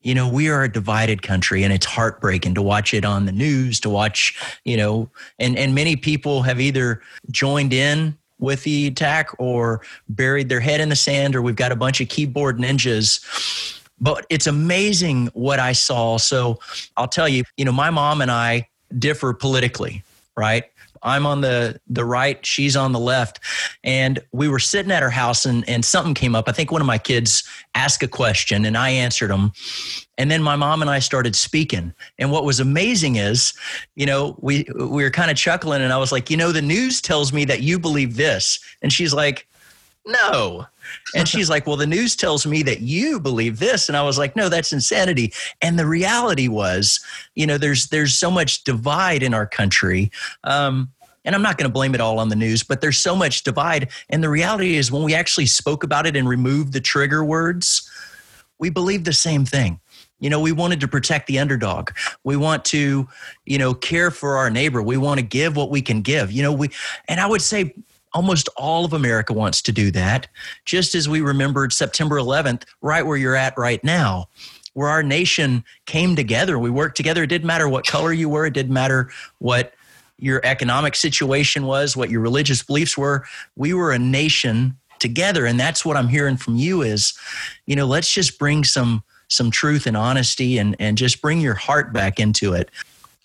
You 0.02 0.14
know, 0.14 0.28
we 0.28 0.48
are 0.48 0.62
a 0.62 0.72
divided 0.72 1.22
country 1.22 1.64
and 1.64 1.72
it's 1.72 1.87
heartbreaking 1.87 2.54
to 2.54 2.62
watch 2.62 2.92
it 2.92 3.04
on 3.04 3.26
the 3.26 3.33
news, 3.33 3.80
to 3.80 3.90
watch, 3.90 4.38
you 4.64 4.76
know, 4.76 5.09
and, 5.38 5.57
and 5.57 5.74
many 5.74 5.96
people 5.96 6.42
have 6.42 6.61
either 6.61 7.02
joined 7.30 7.72
in 7.72 8.16
with 8.38 8.64
the 8.64 8.87
attack 8.87 9.30
or 9.38 9.80
buried 10.09 10.48
their 10.48 10.61
head 10.61 10.80
in 10.80 10.88
the 10.88 10.96
sand, 10.96 11.35
or 11.35 11.40
we've 11.40 11.57
got 11.57 11.72
a 11.72 11.76
bunch 11.76 12.00
of 12.00 12.09
keyboard 12.09 12.59
ninjas. 12.59 13.80
But 14.00 14.26
it's 14.28 14.46
amazing 14.46 15.28
what 15.35 15.59
I 15.59 15.72
saw. 15.72 16.16
So 16.18 16.59
I'll 16.96 17.09
tell 17.09 17.28
you, 17.28 17.44
you 17.57 17.64
know, 17.64 17.72
my 17.72 17.90
mom 17.90 18.20
and 18.20 18.30
I 18.30 18.68
differ 18.98 19.33
politically, 19.33 20.02
right? 20.37 20.64
I'm 21.04 21.26
on 21.26 21.42
the 21.42 21.78
the 21.87 22.04
right, 22.04 22.44
she's 22.44 22.76
on 22.76 22.92
the 22.92 22.98
left. 22.98 23.38
And 23.85 24.18
we 24.33 24.48
were 24.48 24.59
sitting 24.59 24.90
at 24.90 25.02
her 25.02 25.11
house 25.11 25.44
and, 25.44 25.68
and 25.68 25.85
something 25.85 26.14
came 26.14 26.35
up. 26.35 26.48
I 26.48 26.52
think 26.52 26.72
one 26.72 26.80
of 26.80 26.87
my 26.87 26.98
kids 26.98 27.44
asked 27.74 28.02
a 28.02 28.09
question 28.09 28.64
and 28.64 28.76
I 28.76 28.88
answered 28.88 29.30
them. 29.30 29.52
And 30.16 30.30
then 30.30 30.42
my 30.42 30.57
mom 30.57 30.80
and 30.80 30.90
I 30.90 31.00
started 31.00 31.37
speaking. 31.37 31.92
And 32.18 32.33
what 32.33 32.44
was 32.44 32.59
amazing 32.59 33.16
is, 33.16 33.52
you 33.94 34.07
know, 34.07 34.37
we 34.40 34.66
we 34.74 35.02
were 35.02 35.11
kind 35.11 35.30
of 35.30 35.37
chuckling 35.37 35.83
and 35.83 35.92
I 35.92 35.98
was 35.98 36.11
like, 36.11 36.30
you 36.30 36.37
know, 36.37 36.52
the 36.52 36.62
news 36.62 37.00
tells 37.00 37.33
me 37.33 37.44
that 37.44 37.62
you 37.62 37.78
believe 37.78 38.16
this. 38.16 38.59
And 38.80 38.92
she's 38.92 39.12
like, 39.12 39.46
no. 40.07 40.67
And 41.14 41.27
she's 41.29 41.49
like, 41.49 41.67
Well, 41.67 41.77
the 41.77 41.87
news 41.87 42.14
tells 42.17 42.47
me 42.47 42.62
that 42.64 42.81
you 42.81 43.19
believe 43.19 43.59
this. 43.59 43.88
And 43.88 43.97
I 43.97 44.03
was 44.03 44.19
like, 44.19 44.37
No, 44.37 44.49
that's 44.49 44.73
insanity. 44.73 45.33
And 45.62 45.79
the 45.79 45.87
reality 45.87 46.49
was, 46.49 47.01
you 47.35 47.47
know, 47.47 47.59
there's 47.59 47.88
there's 47.88 48.19
so 48.19 48.31
much 48.31 48.64
divide 48.64 49.23
in 49.23 49.35
our 49.35 49.47
country. 49.47 50.11
Um, 50.45 50.90
and 51.25 51.35
I'm 51.35 51.43
not 51.43 51.57
going 51.57 51.69
to 51.69 51.73
blame 51.73 51.95
it 51.95 52.01
all 52.03 52.19
on 52.19 52.29
the 52.29 52.37
news, 52.37 52.62
but 52.62 52.81
there's 52.83 52.99
so 52.99 53.17
much 53.17 53.45
divide. 53.45 53.90
And 54.11 54.23
the 54.23 54.29
reality 54.29 54.77
is, 54.77 54.93
when 54.93 55.03
we 55.03 55.14
actually 55.14 55.47
spoke 55.47 55.83
about 55.83 56.07
it 56.07 56.17
and 56.17 56.29
removed 56.29 56.75
the 56.75 56.83
trigger 56.83 57.25
words, 57.25 57.90
we 58.59 58.71
believe 58.71 59.05
the 59.05 59.12
same 59.12 59.45
thing 59.45 59.81
You 60.21 60.31
know, 60.31 60.40
we 60.40 60.53
wanted 60.53 60.81
to 60.81 60.88
protect 60.88 61.27
the 61.27 61.38
underdog. 61.38 61.90
We 62.25 62.37
want 62.37 62.64
to, 62.67 63.09
you 63.47 63.59
know, 63.59 63.75
care 63.75 64.11
for 64.11 64.37
our 64.37 64.51
neighbor. 64.51 64.83
We 64.83 64.97
want 64.97 65.19
to 65.19 65.27
give 65.27 65.57
what 65.57 65.71
we 65.71 65.83
can 65.83 66.03
give. 66.03 66.31
You 66.31 66.43
know, 66.43 66.53
we, 66.53 66.71
and 67.09 67.21
I 67.21 67.27
would 67.27 67.43
say 67.43 67.75
almost 68.14 68.48
all 68.57 68.85
of 68.85 68.92
America 68.92 69.33
wants 69.33 69.61
to 69.62 69.72
do 69.72 69.90
that, 69.90 70.29
just 70.64 70.94
as 70.94 71.09
we 71.09 71.20
remembered 71.20 71.72
September 71.72 72.16
11th, 72.16 72.62
right 72.81 73.05
where 73.05 73.16
you're 73.16 73.37
at 73.37 73.59
right 73.59 73.83
now, 73.83 74.29
where 74.72 74.88
our 74.88 75.03
nation 75.03 75.64
came 75.87 76.16
together. 76.16 76.59
We 76.59 76.70
worked 76.70 76.96
together. 76.96 77.24
It 77.24 77.29
didn't 77.29 77.46
matter 77.46 77.68
what 77.68 77.87
color 77.87 78.12
you 78.12 78.29
were, 78.29 78.46
it 78.46 78.55
didn't 78.55 78.72
matter 78.72 79.11
what 79.38 79.74
your 80.18 80.40
economic 80.44 80.94
situation 80.94 81.66
was, 81.66 81.96
what 81.96 82.09
your 82.09 82.20
religious 82.20 82.62
beliefs 82.62 82.96
were. 82.96 83.27
We 83.57 83.74
were 83.74 83.92
a 83.92 83.98
nation 83.98 84.79
together. 85.00 85.44
And 85.44 85.59
that's 85.59 85.85
what 85.85 85.96
I'm 85.96 86.09
hearing 86.09 86.37
from 86.37 86.57
you 86.57 86.83
is, 86.83 87.12
you 87.66 87.74
know, 87.77 87.85
let's 87.85 88.11
just 88.11 88.38
bring 88.38 88.64
some 88.64 89.03
some 89.29 89.50
truth 89.50 89.87
and 89.87 89.96
honesty 89.96 90.59
and, 90.59 90.77
and 90.79 90.96
just 90.96 91.20
bring 91.20 91.40
your 91.40 91.55
heart 91.55 91.92
back 91.92 92.20
into 92.20 92.53
it. 92.53 92.70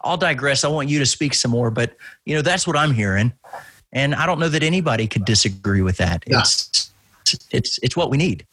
I'll 0.02 0.18
digress. 0.18 0.64
I 0.64 0.70
want 0.70 0.90
you 0.90 0.98
to 1.00 1.06
speak 1.06 1.34
some 1.34 1.52
more, 1.52 1.70
but 1.70 1.96
you 2.26 2.34
know, 2.34 2.42
that's 2.42 2.66
what 2.66 2.78
I'm 2.78 2.94
hearing. 2.94 3.34
And 3.92 4.14
I 4.14 4.26
don't 4.26 4.40
know 4.40 4.50
that 4.50 4.64
anybody 4.64 5.08
could 5.08 5.26
disagree 5.26 5.82
with 5.82 5.98
that. 5.98 6.24
Yeah. 6.28 6.40
It's 6.40 6.92
it's 7.52 7.80
it's 7.82 7.96
what 7.96 8.10
we 8.10 8.18
need. 8.18 8.46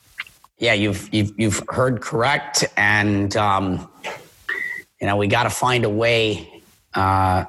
Yeah, 0.58 0.72
you've 0.72 1.12
you've 1.12 1.32
you've 1.36 1.62
heard 1.68 2.00
correct, 2.00 2.64
and 2.76 3.36
um, 3.36 3.90
you 5.00 5.06
know 5.06 5.16
we 5.16 5.26
got 5.26 5.42
to 5.42 5.50
find 5.50 5.84
a 5.84 5.90
way 5.90 6.62
uh, 6.94 7.44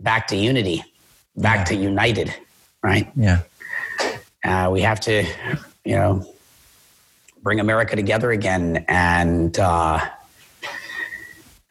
back 0.00 0.26
to 0.28 0.36
unity, 0.36 0.82
back 1.36 1.58
yeah. 1.58 1.64
to 1.64 1.74
united, 1.76 2.34
right? 2.82 3.08
Yeah. 3.14 3.42
Uh, 4.44 4.68
we 4.70 4.80
have 4.80 5.00
to, 5.00 5.24
you 5.84 5.94
know, 5.94 6.26
bring 7.42 7.60
America 7.60 7.94
together 7.94 8.30
again, 8.32 8.84
and 8.88 9.58
uh, 9.58 10.00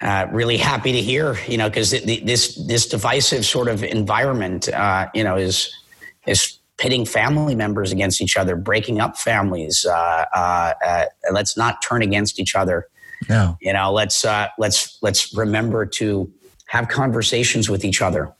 uh, 0.02 0.28
really 0.32 0.58
happy 0.58 0.92
to 0.92 1.02
hear, 1.02 1.38
you 1.48 1.58
know, 1.58 1.70
because 1.70 1.92
this 1.92 2.56
this 2.68 2.88
divisive 2.88 3.46
sort 3.46 3.68
of 3.68 3.84
environment, 3.84 4.70
uh, 4.70 5.08
you 5.14 5.24
know, 5.24 5.36
is 5.36 5.74
is 6.28 6.60
pitting 6.78 7.06
family 7.06 7.56
members 7.56 7.92
against 7.92 8.22
each 8.22 8.38
other, 8.38 8.56
breaking 8.56 9.00
up 9.00 9.18
families. 9.18 9.86
Uh, 9.86 10.26
uh, 10.34 10.74
uh 10.86 11.06
let's 11.32 11.58
not 11.58 11.82
turn 11.82 12.04
against 12.04 12.40
each 12.40 12.56
other. 12.56 12.88
No, 13.28 13.58
you 13.60 13.74
know, 13.74 13.92
let's 13.92 14.24
uh, 14.24 14.50
let's 14.60 15.00
let's 15.02 15.34
remember 15.34 15.86
to 15.86 16.32
have 16.68 16.90
conversations 16.90 17.68
with 17.68 17.84
each 17.84 18.02
other. 18.02 18.32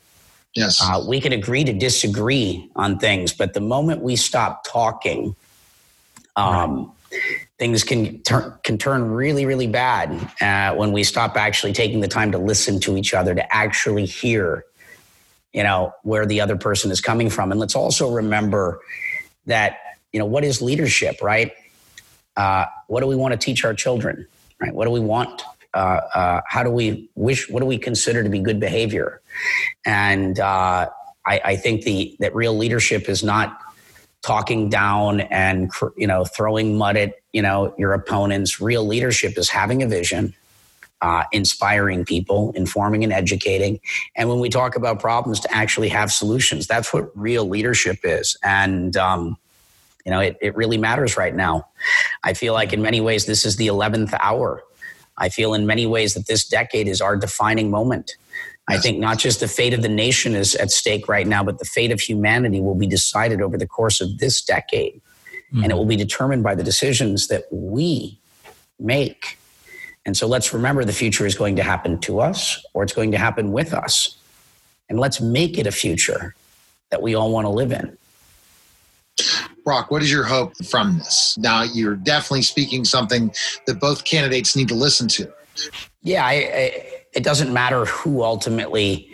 Yes, 0.54 0.80
we 1.06 1.20
can 1.20 1.32
agree 1.32 1.64
to 1.64 1.72
disagree 1.72 2.70
on 2.76 2.98
things, 2.98 3.32
but 3.32 3.54
the 3.54 3.60
moment 3.60 4.02
we 4.02 4.16
stop 4.16 4.64
talking, 4.64 5.34
um, 6.36 6.76
right 6.76 6.88
things 7.58 7.84
can 7.84 8.20
turn 8.22 8.54
can 8.64 8.78
turn 8.78 9.10
really 9.10 9.46
really 9.46 9.66
bad 9.66 10.10
uh, 10.40 10.74
when 10.76 10.92
we 10.92 11.02
stop 11.02 11.36
actually 11.36 11.72
taking 11.72 12.00
the 12.00 12.08
time 12.08 12.32
to 12.32 12.38
listen 12.38 12.78
to 12.80 12.96
each 12.96 13.14
other 13.14 13.34
to 13.34 13.54
actually 13.54 14.06
hear 14.06 14.64
you 15.52 15.62
know 15.62 15.92
where 16.02 16.26
the 16.26 16.40
other 16.40 16.56
person 16.56 16.90
is 16.90 17.00
coming 17.00 17.30
from. 17.30 17.50
And 17.50 17.60
let's 17.60 17.74
also 17.74 18.10
remember 18.10 18.80
that 19.46 19.78
you 20.12 20.18
know 20.18 20.26
what 20.26 20.44
is 20.44 20.60
leadership 20.60 21.22
right? 21.22 21.52
Uh, 22.36 22.66
what 22.86 23.00
do 23.00 23.06
we 23.06 23.16
want 23.16 23.32
to 23.32 23.38
teach 23.38 23.64
our 23.64 23.74
children 23.74 24.26
right? 24.60 24.74
What 24.74 24.84
do 24.84 24.90
we 24.90 25.00
want? 25.00 25.42
Uh, 25.74 26.00
uh 26.14 26.40
how 26.46 26.62
do 26.62 26.70
we 26.70 27.10
wish 27.14 27.48
what 27.50 27.60
do 27.60 27.66
we 27.66 27.78
consider 27.78 28.22
to 28.22 28.28
be 28.28 28.40
good 28.40 28.60
behavior? 28.60 29.20
And 29.84 30.38
uh, 30.38 30.88
I, 31.26 31.40
I 31.44 31.56
think 31.56 31.82
the 31.82 32.16
that 32.20 32.34
real 32.34 32.56
leadership 32.56 33.08
is 33.08 33.22
not 33.22 33.58
talking 34.22 34.68
down 34.68 35.20
and 35.20 35.70
you 35.96 36.06
know 36.06 36.24
throwing 36.24 36.76
mud 36.76 36.96
at 36.96 37.14
you 37.32 37.42
know 37.42 37.74
your 37.78 37.92
opponents. 37.92 38.60
Real 38.60 38.84
leadership 38.84 39.38
is 39.38 39.48
having 39.48 39.82
a 39.82 39.86
vision 39.88 40.34
uh, 41.00 41.24
inspiring 41.32 42.04
people 42.04 42.52
informing 42.56 43.04
and 43.04 43.12
educating. 43.12 43.80
And 44.16 44.28
when 44.28 44.40
we 44.40 44.48
talk 44.48 44.76
about 44.76 45.00
problems 45.00 45.40
to 45.40 45.54
actually 45.54 45.88
have 45.90 46.12
solutions 46.12 46.66
that's 46.66 46.92
what 46.92 47.10
real 47.16 47.48
leadership 47.48 47.98
is. 48.02 48.36
And 48.42 48.96
um, 48.96 49.36
you 50.04 50.10
know 50.10 50.20
it, 50.20 50.36
it 50.40 50.56
really 50.56 50.78
matters 50.78 51.16
right 51.16 51.34
now. 51.34 51.68
I 52.24 52.34
feel 52.34 52.52
like 52.52 52.72
in 52.72 52.82
many 52.82 53.00
ways 53.00 53.26
this 53.26 53.44
is 53.44 53.56
the 53.56 53.68
11th 53.68 54.16
hour. 54.20 54.62
I 55.20 55.28
feel 55.28 55.52
in 55.54 55.66
many 55.66 55.86
ways 55.86 56.14
that 56.14 56.26
this 56.26 56.46
decade 56.46 56.86
is 56.86 57.00
our 57.00 57.16
defining 57.16 57.70
moment 57.70 58.16
I 58.68 58.78
think 58.78 58.98
not 58.98 59.18
just 59.18 59.40
the 59.40 59.48
fate 59.48 59.72
of 59.72 59.82
the 59.82 59.88
nation 59.88 60.34
is 60.34 60.54
at 60.56 60.70
stake 60.70 61.08
right 61.08 61.26
now, 61.26 61.42
but 61.42 61.58
the 61.58 61.64
fate 61.64 61.90
of 61.90 62.00
humanity 62.00 62.60
will 62.60 62.74
be 62.74 62.86
decided 62.86 63.40
over 63.40 63.56
the 63.56 63.66
course 63.66 64.00
of 64.00 64.18
this 64.18 64.42
decade. 64.42 65.00
Mm-hmm. 65.52 65.62
And 65.62 65.72
it 65.72 65.74
will 65.74 65.86
be 65.86 65.96
determined 65.96 66.42
by 66.42 66.54
the 66.54 66.62
decisions 66.62 67.28
that 67.28 67.44
we 67.50 68.18
make. 68.78 69.38
And 70.04 70.16
so 70.16 70.26
let's 70.26 70.52
remember 70.52 70.84
the 70.84 70.92
future 70.92 71.26
is 71.26 71.34
going 71.34 71.56
to 71.56 71.62
happen 71.62 71.98
to 72.00 72.20
us 72.20 72.62
or 72.74 72.82
it's 72.82 72.92
going 72.92 73.12
to 73.12 73.18
happen 73.18 73.52
with 73.52 73.72
us. 73.72 74.16
And 74.90 74.98
let's 75.00 75.20
make 75.20 75.58
it 75.58 75.66
a 75.66 75.72
future 75.72 76.34
that 76.90 77.02
we 77.02 77.14
all 77.14 77.30
want 77.30 77.46
to 77.46 77.50
live 77.50 77.72
in. 77.72 77.96
Brock, 79.64 79.90
what 79.90 80.02
is 80.02 80.10
your 80.10 80.24
hope 80.24 80.52
from 80.64 80.98
this? 80.98 81.36
Now, 81.38 81.62
you're 81.62 81.96
definitely 81.96 82.42
speaking 82.42 82.84
something 82.84 83.32
that 83.66 83.80
both 83.80 84.04
candidates 84.04 84.56
need 84.56 84.68
to 84.68 84.74
listen 84.74 85.08
to. 85.08 85.30
Yeah, 86.02 86.24
I, 86.24 86.32
I 86.32 86.97
it 87.14 87.22
doesn't 87.24 87.52
matter 87.52 87.84
who 87.86 88.22
ultimately 88.22 89.10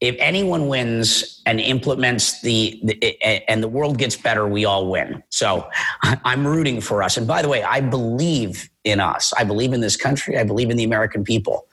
if 0.00 0.14
anyone 0.20 0.68
wins 0.68 1.42
and 1.44 1.60
implements 1.60 2.40
the, 2.42 2.78
the, 2.84 3.50
and 3.50 3.62
the 3.62 3.68
world 3.68 3.98
gets 3.98 4.14
better 4.14 4.46
we 4.46 4.64
all 4.64 4.88
win. 4.90 5.22
So 5.30 5.68
i'm 6.02 6.46
rooting 6.46 6.80
for 6.80 7.02
us. 7.02 7.16
And 7.16 7.26
by 7.26 7.42
the 7.42 7.48
way 7.48 7.62
i 7.62 7.80
believe 7.80 8.68
in 8.84 9.00
us. 9.00 9.32
I 9.36 9.44
believe 9.44 9.72
in 9.72 9.80
this 9.80 9.96
country. 9.96 10.38
I 10.38 10.44
believe 10.44 10.70
in 10.70 10.76
the 10.76 10.84
american 10.84 11.24
people. 11.24 11.66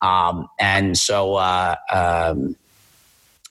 Um, 0.00 0.48
and 0.58 0.96
so 0.96 1.34
uh, 1.34 1.76
um, 1.92 2.56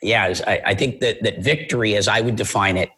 yeah 0.01 0.33
I, 0.47 0.61
I, 0.67 0.75
think 0.75 0.99
that, 1.01 1.21
that 1.23 1.39
victory 1.39 1.95
as 1.95 2.07
i 2.07 2.21
would 2.21 2.35
define 2.35 2.77
it 2.77 2.89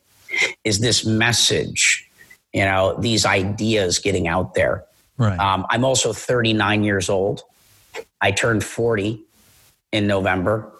is 0.64 0.80
this 0.80 1.06
message 1.06 2.10
you 2.54 2.64
know 2.64 2.96
these 3.00 3.26
ideas 3.26 4.00
getting 4.00 4.28
out 4.28 4.54
there. 4.54 4.86
Right. 5.18 5.38
Um, 5.40 5.66
i'm 5.70 5.84
also 5.84 6.14
39 6.14 6.84
years 6.84 7.10
old 7.10 7.44
I 8.24 8.32
turned 8.32 8.64
40 8.64 9.22
in 9.92 10.08
November. 10.08 10.72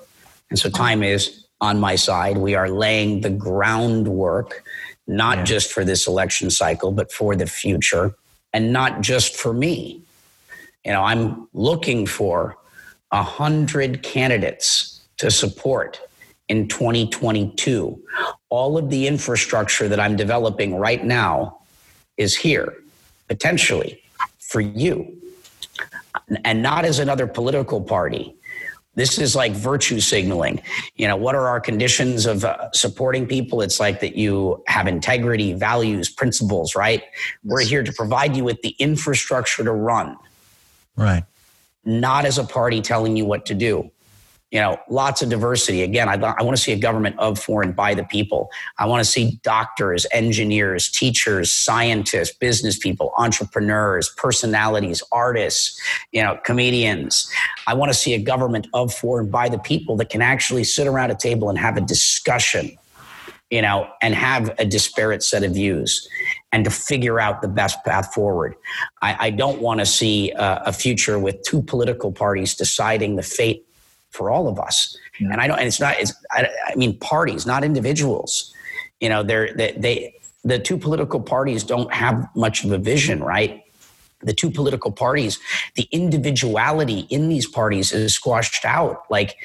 And 0.50 0.58
so 0.58 0.70
time 0.70 1.04
is 1.04 1.46
on 1.60 1.78
my 1.78 1.98
side. 1.98 2.38
We 2.38 2.56
are 2.56 2.70
laying 2.70 3.20
the 3.20 3.30
groundwork, 3.30 4.64
not 5.08 5.40
yeah. 5.40 5.44
just 5.44 5.74
for 5.74 5.84
this 5.84 6.08
election 6.08 6.50
cycle, 6.50 6.94
but 6.94 7.12
for 7.12 7.36
the 7.36 7.46
future, 7.46 8.16
and 8.54 8.72
not 8.72 9.02
just 9.02 9.36
for 9.36 9.54
me. 9.54 10.02
You 10.86 10.94
know, 10.94 11.04
I'm 11.04 11.50
looking 11.54 12.08
for 12.08 12.58
a 13.12 13.22
hundred 13.22 14.04
candidates 14.04 15.02
to 15.18 15.30
support 15.30 16.00
in 16.48 16.70
2022. 16.70 18.02
All 18.48 18.78
of 18.78 18.90
the 18.90 19.06
infrastructure 19.06 19.90
that 19.90 20.00
I'm 20.00 20.16
developing 20.16 20.76
right 20.76 21.04
now 21.04 21.60
is 22.16 22.38
here, 22.38 22.74
potentially 23.28 24.02
for 24.40 24.62
you 24.62 25.23
and 26.44 26.62
not 26.62 26.86
as 26.86 27.00
another 27.00 27.28
political 27.28 27.82
party. 27.82 28.36
This 28.96 29.18
is 29.18 29.36
like 29.36 29.54
virtue 29.54 30.00
signaling. 30.00 30.62
You 30.96 31.08
know, 31.08 31.16
what 31.16 31.34
are 31.34 31.48
our 31.48 31.60
conditions 31.60 32.28
of 32.28 32.46
uh, 32.46 32.72
supporting 32.74 33.26
people? 33.26 33.62
It's 33.62 33.80
like 33.80 34.00
that 34.02 34.16
you 34.16 34.64
have 34.68 34.88
integrity, 34.88 35.54
values, 35.54 36.10
principles, 36.10 36.76
right? 36.76 37.04
We're 37.44 37.62
here 37.62 37.82
to 37.82 37.92
provide 37.92 38.38
you 38.38 38.44
with 38.44 38.62
the 38.62 38.76
infrastructure 38.78 39.64
to 39.64 39.72
run. 39.72 40.16
Right. 40.96 41.24
Not 41.86 42.26
as 42.26 42.38
a 42.38 42.44
party 42.44 42.82
telling 42.82 43.18
you 43.18 43.26
what 43.26 43.48
to 43.48 43.56
do 43.56 43.92
you 44.54 44.60
know, 44.60 44.78
lots 44.88 45.24
of 45.24 45.30
diversity. 45.30 45.82
Again, 45.82 46.08
I, 46.08 46.14
I 46.14 46.44
want 46.44 46.56
to 46.56 46.62
see 46.62 46.74
a 46.74 46.78
government 46.78 47.16
of, 47.18 47.40
for, 47.40 47.64
and 47.64 47.76
by 47.76 47.96
the 47.96 48.04
people. 48.04 48.52
I 48.78 48.86
want 48.86 49.04
to 49.04 49.12
see 49.12 49.40
doctors, 49.42 50.06
engineers, 50.14 50.92
teachers, 50.92 51.52
scientists, 51.52 52.36
business 52.36 52.78
people, 52.78 53.14
entrepreneurs, 53.18 54.14
personalities, 54.16 55.02
artists, 55.12 55.82
you 56.12 56.22
know, 56.22 56.38
comedians. 56.46 57.28
I 57.66 57.74
want 57.74 57.92
to 57.92 57.98
see 57.98 58.14
a 58.14 58.20
government 58.20 58.68
of, 58.76 58.94
for, 58.94 59.20
and 59.20 59.32
by 59.32 59.50
the 59.50 59.58
people 59.58 59.98
that 59.98 60.12
can 60.12 60.22
actually 60.22 60.66
sit 60.66 60.86
around 60.86 61.10
a 61.10 61.16
table 61.16 61.50
and 61.50 61.58
have 61.58 61.76
a 61.76 61.82
discussion, 61.82 62.78
you 63.50 63.64
know, 63.64 63.90
and 64.04 64.14
have 64.14 64.54
a 64.60 64.66
disparate 64.66 65.24
set 65.24 65.44
of 65.44 65.56
views 65.56 66.08
and 66.52 66.64
to 66.64 66.70
figure 66.70 67.20
out 67.20 67.42
the 67.42 67.48
best 67.48 67.84
path 67.84 68.14
forward. 68.14 68.54
I, 69.02 69.18
I 69.20 69.30
don't 69.32 69.62
want 69.62 69.80
to 69.80 69.86
see 69.88 70.30
a, 70.34 70.62
a 70.68 70.74
future 70.74 71.18
with 71.18 71.42
two 71.42 71.64
political 71.64 72.12
parties 72.12 72.54
deciding 72.54 73.16
the 73.16 73.24
fate 73.24 73.66
for 74.14 74.30
all 74.30 74.48
of 74.48 74.60
us. 74.60 74.96
Yeah. 75.20 75.30
And 75.32 75.42
I 75.42 75.48
don't, 75.48 75.58
and 75.58 75.68
it's 75.68 75.80
not, 75.80 76.00
it's, 76.00 76.14
I, 76.32 76.48
I, 76.68 76.76
mean, 76.76 76.98
parties, 77.00 77.46
not 77.46 77.64
individuals. 77.64 78.54
You 79.02 79.10
know, 79.10 79.24
they're, 79.24 79.54
they, 79.54 79.74
they, 79.78 80.16
the 80.44 80.60
two 80.60 80.78
political 80.78 81.20
parties 81.20 81.64
don't 81.64 81.92
have 81.94 82.28
much 82.36 82.64
of 82.64 82.72
a 82.72 82.78
vision, 82.78 83.24
right? 83.24 83.64
The 84.22 84.34
two 84.34 84.52
political 84.52 84.92
parties, 84.92 85.40
the 85.76 85.88
individuality 85.92 87.08
in 87.10 87.28
these 87.28 87.48
parties 87.48 87.92
is 87.92 88.14
squashed 88.14 88.64
out. 88.64 89.04
Like, 89.10 89.36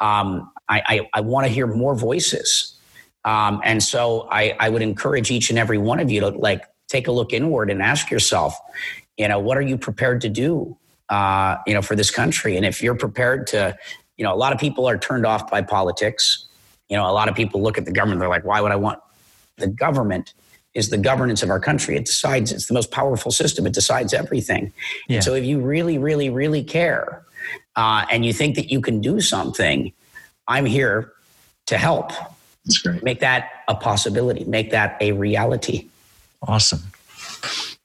um, 0.00 0.50
I, 0.68 0.82
I, 0.86 1.08
I 1.14 1.20
want 1.20 1.46
to 1.46 1.52
hear 1.52 1.66
more 1.66 1.94
voices. 1.94 2.76
Um, 3.24 3.60
and 3.62 3.82
so 3.82 4.26
I, 4.30 4.56
I 4.58 4.70
would 4.70 4.82
encourage 4.82 5.30
each 5.30 5.50
and 5.50 5.58
every 5.58 5.78
one 5.78 6.00
of 6.00 6.10
you 6.10 6.20
to 6.20 6.28
like 6.30 6.64
take 6.88 7.08
a 7.08 7.12
look 7.12 7.32
inward 7.32 7.70
and 7.70 7.82
ask 7.82 8.10
yourself, 8.10 8.56
you 9.16 9.28
know, 9.28 9.38
what 9.38 9.56
are 9.56 9.62
you 9.62 9.76
prepared 9.76 10.20
to 10.22 10.28
do 10.28 10.76
uh, 11.08 11.56
you 11.66 11.74
know, 11.74 11.82
for 11.82 11.96
this 11.96 12.10
country. 12.10 12.56
And 12.56 12.64
if 12.64 12.82
you're 12.82 12.94
prepared 12.94 13.46
to, 13.48 13.76
you 14.16 14.24
know, 14.24 14.32
a 14.32 14.36
lot 14.36 14.52
of 14.52 14.58
people 14.58 14.88
are 14.88 14.98
turned 14.98 15.26
off 15.26 15.50
by 15.50 15.62
politics. 15.62 16.46
You 16.88 16.96
know, 16.96 17.08
a 17.08 17.12
lot 17.12 17.28
of 17.28 17.34
people 17.34 17.62
look 17.62 17.78
at 17.78 17.84
the 17.84 17.92
government, 17.92 18.20
they're 18.20 18.28
like, 18.28 18.44
why 18.44 18.60
would 18.60 18.72
I 18.72 18.76
want 18.76 19.00
the 19.56 19.68
government? 19.68 20.34
Is 20.74 20.90
the 20.90 20.98
governance 20.98 21.42
of 21.44 21.50
our 21.50 21.60
country. 21.60 21.96
It 21.96 22.04
decides, 22.04 22.50
it's 22.50 22.66
the 22.66 22.74
most 22.74 22.90
powerful 22.90 23.30
system. 23.30 23.64
It 23.64 23.74
decides 23.74 24.12
everything. 24.12 24.72
Yeah. 25.08 25.20
So 25.20 25.34
if 25.34 25.44
you 25.44 25.60
really, 25.60 25.98
really, 25.98 26.30
really 26.30 26.64
care 26.64 27.22
uh, 27.76 28.04
and 28.10 28.26
you 28.26 28.32
think 28.32 28.56
that 28.56 28.72
you 28.72 28.80
can 28.80 29.00
do 29.00 29.20
something, 29.20 29.92
I'm 30.48 30.66
here 30.66 31.12
to 31.66 31.78
help. 31.78 32.10
That's 32.64 32.78
great. 32.78 33.04
Make 33.04 33.20
that 33.20 33.50
a 33.68 33.76
possibility, 33.76 34.44
make 34.44 34.72
that 34.72 34.96
a 35.00 35.12
reality. 35.12 35.88
Awesome. 36.42 36.80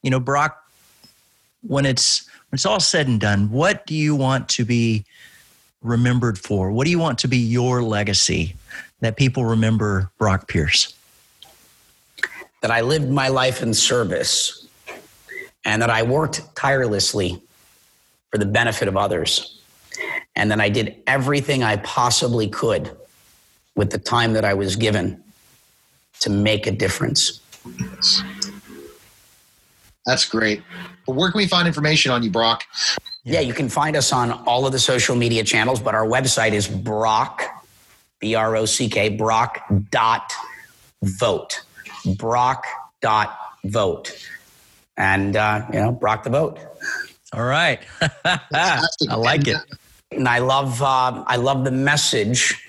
You 0.02 0.10
know, 0.10 0.20
Brock, 0.20 0.58
when 1.62 1.86
it's 1.86 2.28
when 2.50 2.58
it's 2.58 2.66
all 2.66 2.80
said 2.80 3.08
and 3.08 3.20
done, 3.20 3.52
what 3.52 3.86
do 3.86 3.94
you 3.94 4.16
want 4.16 4.50
to 4.50 4.66
be 4.66 5.06
remembered 5.82 6.38
for? 6.38 6.72
What 6.72 6.86
do 6.86 6.92
you 6.92 7.00
want 7.00 7.20
to 7.20 7.28
be 7.28 7.38
your 7.38 7.82
legacy 7.82 8.56
that 9.00 9.16
people 9.16 9.46
remember 9.46 10.12
Brock 10.18 10.48
Pierce? 10.48 10.94
That 12.62 12.72
I 12.72 12.82
lived 12.82 13.10
my 13.10 13.30
life 13.30 13.62
in 13.62 13.74
service 13.74 14.68
and 15.66 15.82
that 15.82 15.90
I 15.90 16.04
worked 16.04 16.56
tirelessly 16.56 17.42
for 18.32 18.38
the 18.38 18.46
benefit 18.46 18.88
of 18.88 18.98
others. 18.98 19.60
And 20.36 20.52
that 20.52 20.62
I 20.62 20.70
did 20.70 20.96
everything 21.08 21.64
I 21.64 21.78
possibly 21.78 22.48
could 22.48 22.96
with 23.76 23.92
the 23.92 23.98
time 23.98 24.34
that 24.34 24.46
I 24.46 24.54
was 24.54 24.76
given 24.76 25.22
to 26.22 26.30
make 26.30 26.68
a 26.68 26.72
difference. 26.72 27.42
That's 30.06 30.26
great. 30.26 30.62
But 31.06 31.16
where 31.16 31.32
can 31.32 31.38
we 31.40 31.48
find 31.48 31.68
information 31.68 32.12
on 32.12 32.24
you, 32.24 32.30
Brock? 32.30 32.64
Yeah, 33.30 33.42
you 33.42 33.54
can 33.54 33.70
find 33.70 33.96
us 33.96 34.12
on 34.12 34.32
all 34.32 34.66
of 34.66 34.72
the 34.72 34.80
social 34.80 35.16
media 35.16 35.44
channels, 35.44 35.80
but 35.80 35.94
our 35.94 36.06
website 36.06 36.54
is 36.54 36.68
Brock, 36.68 37.44
B 38.20 38.34
R 38.34 38.56
O 38.56 38.66
C 38.66 38.90
K, 38.90 39.10
Brock 39.10 39.62
dot 39.92 40.34
vote. 41.04 41.62
Brock 42.18 42.66
dot 43.02 43.38
vote. 43.66 44.28
And, 44.98 45.36
uh, 45.36 45.64
you 45.72 45.80
know, 45.80 45.92
Brock 45.92 46.24
the 46.24 46.32
vote. 46.32 46.58
All 47.32 47.44
right. 47.44 47.80
I 48.26 49.16
like 49.16 49.48
it. 49.48 49.58
And 50.10 50.28
I 50.28 50.40
love, 50.40 50.82
uh, 50.82 51.24
I 51.28 51.36
love 51.36 51.66
the 51.66 51.72
message 51.72 52.60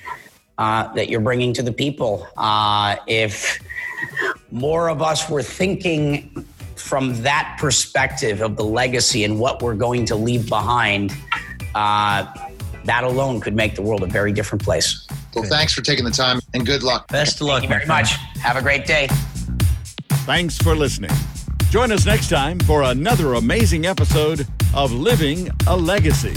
uh, 0.58 0.92
that 0.92 1.08
you're 1.08 1.20
bringing 1.20 1.54
to 1.54 1.62
the 1.62 1.72
people. 1.72 2.28
Uh, 2.36 2.96
if 3.06 3.58
more 4.50 4.90
of 4.90 5.00
us 5.00 5.30
were 5.30 5.42
thinking 5.42 6.44
from 6.90 7.22
that 7.22 7.56
perspective 7.60 8.42
of 8.42 8.56
the 8.56 8.64
legacy 8.64 9.22
and 9.22 9.38
what 9.38 9.62
we're 9.62 9.76
going 9.76 10.04
to 10.04 10.16
leave 10.16 10.48
behind, 10.48 11.14
uh, 11.76 12.26
that 12.84 13.04
alone 13.04 13.40
could 13.40 13.54
make 13.54 13.76
the 13.76 13.82
world 13.82 14.02
a 14.02 14.06
very 14.06 14.32
different 14.32 14.60
place. 14.60 15.06
Well, 15.32 15.44
thanks 15.44 15.72
for 15.72 15.82
taking 15.82 16.04
the 16.04 16.10
time 16.10 16.40
and 16.52 16.66
good 16.66 16.82
luck. 16.82 17.06
Best 17.06 17.40
of 17.40 17.46
luck, 17.46 17.60
Thank 17.60 17.70
you 17.70 17.76
very 17.76 17.86
much. 17.86 18.10
Have 18.42 18.56
a 18.56 18.62
great 18.62 18.86
day. 18.86 19.06
Thanks 20.26 20.58
for 20.58 20.74
listening. 20.74 21.12
Join 21.70 21.92
us 21.92 22.04
next 22.04 22.28
time 22.28 22.58
for 22.58 22.82
another 22.82 23.34
amazing 23.34 23.86
episode 23.86 24.44
of 24.74 24.90
Living 24.90 25.48
a 25.68 25.76
Legacy. 25.76 26.34